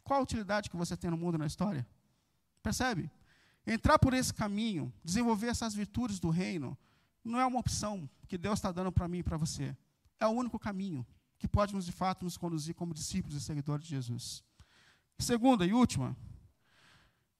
qual 0.03 0.21
a 0.21 0.23
utilidade 0.23 0.69
que 0.69 0.77
você 0.77 0.97
tem 0.97 1.11
no 1.11 1.17
mundo, 1.17 1.39
na 1.39 1.47
história? 1.47 1.87
Percebe? 2.63 3.11
Entrar 3.67 3.99
por 3.99 4.13
esse 4.13 4.33
caminho, 4.33 4.93
desenvolver 5.03 5.49
essas 5.49 5.75
virtudes 5.75 6.21
do 6.21 6.29
reino, 6.29 6.77
não 7.25 7.41
é 7.41 7.47
uma 7.47 7.59
opção 7.59 8.09
que 8.29 8.37
Deus 8.37 8.59
está 8.59 8.71
dando 8.71 8.93
para 8.93 9.09
mim 9.09 9.19
e 9.19 9.23
para 9.23 9.39
você. 9.39 9.75
É 10.21 10.27
o 10.27 10.31
único 10.31 10.59
caminho 10.59 11.07
que 11.39 11.49
pode, 11.49 11.79
de 11.79 11.93
fato, 11.93 12.25
nos 12.25 12.37
conduzir 12.37 12.75
como 12.75 12.93
discípulos 12.93 13.37
e 13.37 13.41
seguidores 13.41 13.85
de 13.87 13.91
Jesus. 13.91 14.45
Segunda 15.19 15.65
e 15.65 15.73
última, 15.73 16.17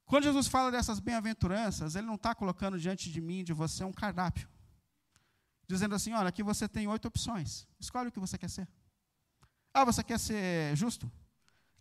quando 0.07 0.25
Jesus 0.25 0.47
fala 0.47 0.71
dessas 0.71 1.01
bem-aventuranças, 1.01 1.97
ele 1.97 2.07
não 2.07 2.17
está 2.17 2.35
colocando 2.35 2.79
diante 2.79 3.11
de 3.11 3.21
mim, 3.21 3.43
de 3.43 3.53
você, 3.53 3.85
um 3.85 3.93
cardápio. 3.93 4.49
dizendo 5.67 5.95
assim: 5.95 6.13
olha, 6.13 6.29
aqui 6.29 6.43
você 6.43 6.69
tem 6.69 6.87
oito 6.87 7.09
opções, 7.09 7.67
escolhe 7.81 8.09
o 8.09 8.13
que 8.13 8.21
você 8.21 8.37
quer 8.37 8.51
ser. 8.51 8.69
Ah, 9.73 9.85
você 9.85 10.05
quer 10.05 10.19
ser 10.19 10.77
justo? 10.77 11.11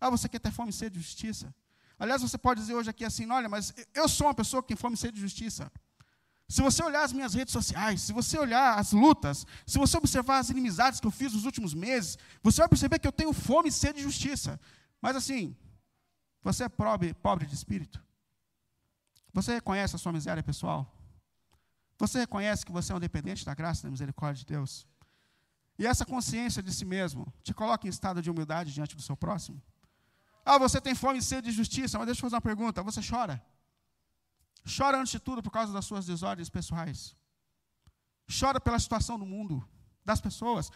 Ah, 0.00 0.10
você 0.10 0.28
quer 0.28 0.38
ter 0.38 0.50
fome 0.50 0.70
e 0.70 0.72
sede 0.72 0.98
de 0.98 1.00
justiça? 1.00 1.54
Aliás, 1.98 2.22
você 2.22 2.36
pode 2.36 2.60
dizer 2.60 2.74
hoje 2.74 2.90
aqui 2.90 3.04
assim: 3.04 3.30
olha, 3.30 3.48
mas 3.48 3.72
eu 3.94 4.08
sou 4.08 4.26
uma 4.26 4.34
pessoa 4.34 4.62
que 4.62 4.68
tem 4.68 4.76
fome 4.76 4.94
e 4.94 4.98
sede 4.98 5.14
de 5.14 5.20
justiça. 5.20 5.70
Se 6.48 6.60
você 6.60 6.82
olhar 6.82 7.04
as 7.04 7.12
minhas 7.12 7.32
redes 7.34 7.52
sociais, 7.52 8.02
se 8.02 8.12
você 8.12 8.38
olhar 8.38 8.78
as 8.78 8.92
lutas, 8.92 9.46
se 9.66 9.78
você 9.78 9.96
observar 9.96 10.38
as 10.38 10.50
inimizades 10.50 11.00
que 11.00 11.06
eu 11.06 11.10
fiz 11.10 11.32
nos 11.32 11.44
últimos 11.44 11.72
meses, 11.72 12.18
você 12.42 12.60
vai 12.60 12.68
perceber 12.68 12.98
que 12.98 13.06
eu 13.06 13.12
tenho 13.12 13.32
fome 13.32 13.70
e 13.70 13.72
sede 13.72 13.98
de 13.98 14.04
justiça. 14.04 14.60
Mas 15.00 15.16
assim, 15.16 15.56
você 16.42 16.64
é 16.64 16.68
pobre, 16.68 17.14
pobre 17.14 17.46
de 17.46 17.54
espírito? 17.54 18.03
Você 19.34 19.54
reconhece 19.54 19.96
a 19.96 19.98
sua 19.98 20.12
miséria 20.12 20.42
pessoal? 20.42 20.80
Você 21.98 22.20
reconhece 22.20 22.64
que 22.64 22.70
você 22.72 22.92
é 22.92 22.96
um 22.96 23.00
dependente 23.00 23.44
da 23.44 23.52
graça 23.52 23.80
e 23.80 23.84
da 23.84 23.90
misericórdia 23.90 24.38
de 24.38 24.46
Deus? 24.46 24.86
E 25.76 25.86
essa 25.86 26.06
consciência 26.06 26.62
de 26.62 26.72
si 26.72 26.84
mesmo 26.84 27.32
te 27.42 27.52
coloca 27.52 27.86
em 27.86 27.90
estado 27.90 28.22
de 28.22 28.30
humildade 28.30 28.72
diante 28.72 28.94
do 28.94 29.02
seu 29.02 29.16
próximo? 29.16 29.60
Ah, 30.44 30.56
você 30.56 30.80
tem 30.80 30.94
fome 30.94 31.18
e 31.18 31.22
sede 31.22 31.50
de 31.50 31.56
justiça, 31.56 31.98
mas 31.98 32.06
deixa 32.06 32.20
eu 32.20 32.22
fazer 32.22 32.36
uma 32.36 32.40
pergunta: 32.40 32.82
você 32.82 33.00
chora? 33.02 33.44
Chora 34.76 34.98
antes 35.00 35.12
de 35.12 35.18
tudo 35.18 35.42
por 35.42 35.50
causa 35.50 35.72
das 35.72 35.84
suas 35.84 36.06
desordens 36.06 36.48
pessoais. 36.48 37.16
Chora 38.38 38.60
pela 38.60 38.78
situação 38.78 39.18
do 39.18 39.26
mundo, 39.26 39.66
das 40.04 40.20
pessoas. 40.20 40.70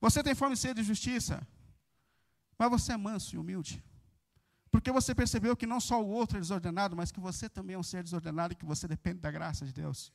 Você 0.00 0.22
tem 0.22 0.34
fome 0.34 0.54
e 0.54 0.56
sede 0.56 0.82
de 0.82 0.86
justiça, 0.86 1.46
mas 2.58 2.70
você 2.70 2.92
é 2.92 2.96
manso 2.96 3.34
e 3.34 3.38
humilde. 3.38 3.82
Porque 4.70 4.92
você 4.92 5.14
percebeu 5.14 5.56
que 5.56 5.66
não 5.66 5.80
só 5.80 6.00
o 6.00 6.08
outro 6.08 6.38
é 6.38 6.40
desordenado, 6.40 6.96
mas 6.96 7.10
que 7.10 7.18
você 7.18 7.48
também 7.48 7.74
é 7.74 7.78
um 7.78 7.82
ser 7.82 8.02
desordenado 8.04 8.52
e 8.52 8.56
que 8.56 8.64
você 8.64 8.86
depende 8.86 9.18
da 9.18 9.30
graça 9.30 9.66
de 9.66 9.72
Deus. 9.72 10.12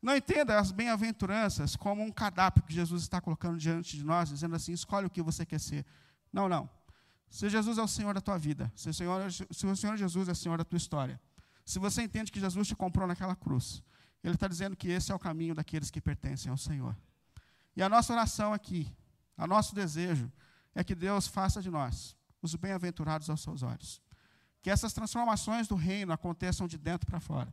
Não 0.00 0.16
entenda 0.16 0.58
as 0.58 0.70
bem-aventuranças 0.70 1.76
como 1.76 2.02
um 2.02 2.10
cardápio 2.10 2.62
que 2.62 2.72
Jesus 2.72 3.02
está 3.02 3.20
colocando 3.20 3.58
diante 3.58 3.96
de 3.96 4.04
nós, 4.04 4.30
dizendo 4.30 4.56
assim: 4.56 4.72
escolhe 4.72 5.06
o 5.06 5.10
que 5.10 5.20
você 5.20 5.44
quer 5.44 5.60
ser. 5.60 5.84
Não, 6.32 6.48
não. 6.48 6.70
Se 7.28 7.50
Jesus 7.50 7.76
é 7.76 7.82
o 7.82 7.88
Senhor 7.88 8.14
da 8.14 8.20
tua 8.20 8.38
vida, 8.38 8.72
se 8.74 8.88
o 8.88 8.94
Senhor, 8.94 9.30
se 9.30 9.66
o 9.66 9.76
Senhor 9.76 9.96
Jesus 9.96 10.28
é 10.28 10.32
o 10.32 10.36
Senhor 10.36 10.56
da 10.56 10.64
tua 10.64 10.78
história, 10.78 11.20
se 11.64 11.78
você 11.78 12.02
entende 12.02 12.32
que 12.32 12.40
Jesus 12.40 12.68
te 12.68 12.74
comprou 12.74 13.06
naquela 13.06 13.36
cruz, 13.36 13.82
Ele 14.24 14.34
está 14.34 14.48
dizendo 14.48 14.74
que 14.74 14.88
esse 14.88 15.12
é 15.12 15.14
o 15.14 15.18
caminho 15.18 15.54
daqueles 15.54 15.90
que 15.90 16.00
pertencem 16.00 16.50
ao 16.50 16.56
Senhor. 16.56 16.96
E 17.76 17.82
a 17.82 17.88
nossa 17.88 18.12
oração 18.14 18.54
aqui, 18.54 18.90
o 19.36 19.46
nosso 19.46 19.74
desejo, 19.74 20.32
é 20.74 20.82
que 20.82 20.94
Deus 20.94 21.26
faça 21.26 21.60
de 21.60 21.70
nós 21.70 22.16
os 22.42 22.54
bem-aventurados 22.54 23.28
aos 23.28 23.40
seus 23.40 23.62
olhos. 23.62 24.02
Que 24.62 24.70
essas 24.70 24.92
transformações 24.92 25.68
do 25.68 25.74
reino 25.74 26.12
aconteçam 26.12 26.66
de 26.66 26.76
dentro 26.76 27.06
para 27.06 27.20
fora, 27.20 27.52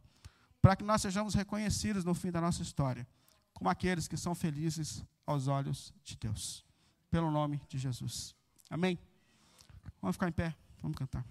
para 0.61 0.75
que 0.75 0.83
nós 0.83 1.01
sejamos 1.01 1.33
reconhecidos 1.33 2.03
no 2.03 2.13
fim 2.13 2.31
da 2.31 2.41
nossa 2.41 2.61
história 2.61 3.07
como 3.55 3.69
aqueles 3.69 4.07
que 4.07 4.17
são 4.17 4.35
felizes 4.35 5.03
aos 5.25 5.47
olhos 5.47 5.91
de 6.03 6.15
Deus. 6.17 6.63
Pelo 7.09 7.31
nome 7.31 7.59
de 7.67 7.79
Jesus. 7.79 8.35
Amém? 8.69 8.99
Vamos 10.01 10.17
ficar 10.17 10.27
em 10.27 10.33
pé, 10.33 10.53
vamos 10.81 10.97
cantar. 10.97 11.25